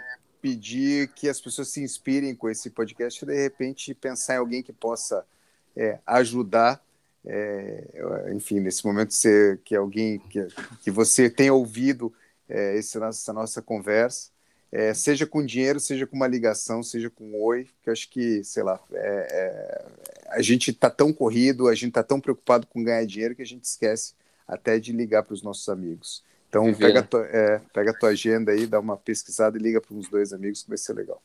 pedir 0.47 1.09
que 1.09 1.29
as 1.29 1.41
pessoas 1.41 1.69
se 1.69 1.83
inspirem 1.83 2.33
com 2.37 2.49
esse 2.49 2.71
podcast 2.71 3.25
e 3.25 3.27
de 3.27 3.35
repente 3.35 3.93
pensar 3.93 4.35
em 4.35 4.39
alguém 4.39 4.63
que 4.63 4.73
possa 4.73 5.27
é, 5.75 5.99
ajudar 6.07 6.81
é, 7.27 8.33
enfim, 8.33 8.61
nesse 8.61 8.87
momento 8.87 9.13
ser 9.13 9.59
que 9.65 9.75
alguém 9.75 10.21
que, 10.21 10.47
que 10.85 10.91
você 10.93 11.29
tenha 11.29 11.53
ouvido 11.53 12.15
é, 12.49 12.77
esse, 12.77 12.97
essa 13.03 13.33
nossa 13.33 13.61
conversa, 13.61 14.31
é, 14.71 14.95
seja 14.95 15.27
com 15.27 15.45
dinheiro, 15.45 15.81
seja 15.81 16.07
com 16.07 16.15
uma 16.15 16.29
ligação, 16.29 16.85
seja 16.85 17.11
com 17.11 17.25
um 17.25 17.43
oi, 17.43 17.69
que 17.83 17.91
acho 17.91 18.09
que, 18.09 18.45
sei 18.45 18.63
lá, 18.63 18.81
é, 18.93 19.29
é, 19.29 19.87
a 20.29 20.41
gente 20.41 20.71
está 20.71 20.89
tão 20.89 21.13
corrido, 21.13 21.67
a 21.67 21.75
gente 21.75 21.89
está 21.89 22.05
tão 22.05 22.21
preocupado 22.21 22.69
com 22.69 22.85
ganhar 22.85 23.05
dinheiro 23.05 23.35
que 23.35 23.43
a 23.43 23.47
gente 23.47 23.65
esquece 23.65 24.15
até 24.47 24.79
de 24.79 24.93
ligar 24.93 25.25
para 25.25 25.35
os 25.35 25.43
nossos 25.43 25.69
amigos. 25.69 26.23
Então, 26.65 26.79
pega 26.79 27.01
a, 27.01 27.03
tua, 27.03 27.27
é, 27.27 27.61
pega 27.73 27.91
a 27.91 27.95
tua 27.95 28.09
agenda 28.11 28.53
aí, 28.53 28.67
dá 28.67 28.81
uma 28.81 28.97
pesquisada 28.97 29.59
e 29.59 29.61
liga 29.61 29.81
para 29.81 29.95
uns 29.95 30.09
dois 30.09 30.33
amigos 30.33 30.63
que 30.63 30.69
vai 30.69 30.79
ser 30.79 30.93
legal. 30.93 31.23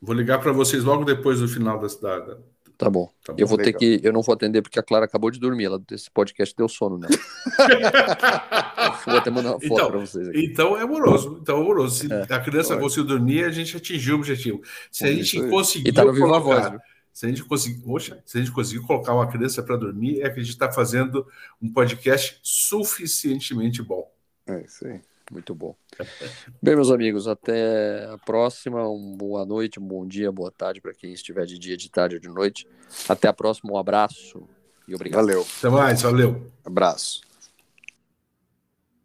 Vou 0.00 0.14
ligar 0.14 0.40
para 0.40 0.52
vocês 0.52 0.84
logo 0.84 1.04
depois 1.04 1.40
do 1.40 1.48
final 1.48 1.78
da, 1.78 1.86
da, 1.86 2.38
Tá 2.76 2.90
bom. 2.90 3.10
Tá 3.24 3.32
bom 3.32 3.38
eu 3.38 3.46
vou 3.46 3.56
legal. 3.56 3.72
ter 3.72 3.78
que. 3.78 4.06
Eu 4.06 4.12
não 4.12 4.20
vou 4.20 4.34
atender 4.34 4.60
porque 4.60 4.78
a 4.78 4.82
Clara 4.82 5.06
acabou 5.06 5.30
de 5.30 5.40
dormir. 5.40 5.64
Ela, 5.64 5.82
esse 5.90 6.10
podcast 6.10 6.54
deu 6.54 6.68
sono 6.68 6.98
né? 6.98 7.08
vou 9.06 9.16
até 9.16 9.30
mandar 9.30 9.52
uma 9.52 9.60
foto 9.60 9.72
então, 9.72 9.90
para 9.90 9.98
vocês. 9.98 10.28
Aqui. 10.28 10.44
Então 10.44 10.76
é 10.76 10.82
amoroso. 10.82 11.38
Então 11.40 11.56
é 11.56 11.60
amoroso. 11.60 11.96
Se 12.00 12.12
é, 12.12 12.34
a 12.34 12.40
criança 12.40 12.76
conseguiu 12.76 13.04
dormir, 13.04 13.44
a 13.44 13.50
gente 13.50 13.76
atingiu 13.76 14.16
o 14.16 14.18
objetivo. 14.18 14.60
Se 14.90 15.04
a 15.04 15.12
gente 15.12 15.48
conseguir. 15.48 15.88
E 15.88 15.92
tá 15.92 16.04
no 16.04 16.12
Viva 16.12 16.38
Voz. 16.38 16.72
Se 17.16 17.24
a 17.24 17.30
gente 17.30 17.42
conseguir, 17.44 17.82
se 18.26 18.36
a 18.36 18.40
gente 18.42 18.52
conseguir 18.52 18.86
colocar 18.86 19.14
uma 19.14 19.26
criança 19.26 19.62
para 19.62 19.74
dormir, 19.74 20.20
é 20.20 20.28
que 20.28 20.38
a 20.38 20.42
gente 20.42 20.52
está 20.52 20.70
fazendo 20.70 21.26
um 21.62 21.72
podcast 21.72 22.38
suficientemente 22.42 23.82
bom. 23.82 24.12
É 24.46 24.60
isso 24.60 24.86
aí. 24.86 25.00
Muito 25.32 25.54
bom. 25.54 25.74
Bem, 26.62 26.74
meus 26.76 26.90
amigos, 26.90 27.26
até 27.26 28.04
a 28.12 28.18
próxima. 28.18 28.86
Uma 28.86 29.16
boa 29.16 29.46
noite, 29.46 29.80
um 29.80 29.86
bom 29.86 30.06
dia, 30.06 30.30
boa 30.30 30.50
tarde 30.50 30.78
para 30.78 30.92
quem 30.92 31.14
estiver 31.14 31.46
de 31.46 31.58
dia, 31.58 31.74
de 31.74 31.90
tarde 31.90 32.16
ou 32.16 32.20
de 32.20 32.28
noite. 32.28 32.68
Até 33.08 33.28
a 33.28 33.32
próxima, 33.32 33.72
um 33.72 33.78
abraço 33.78 34.46
e 34.86 34.94
obrigado. 34.94 35.24
Valeu. 35.24 35.46
Até 35.58 35.70
mais, 35.70 36.02
valeu. 36.02 36.52
Abraço. 36.62 37.25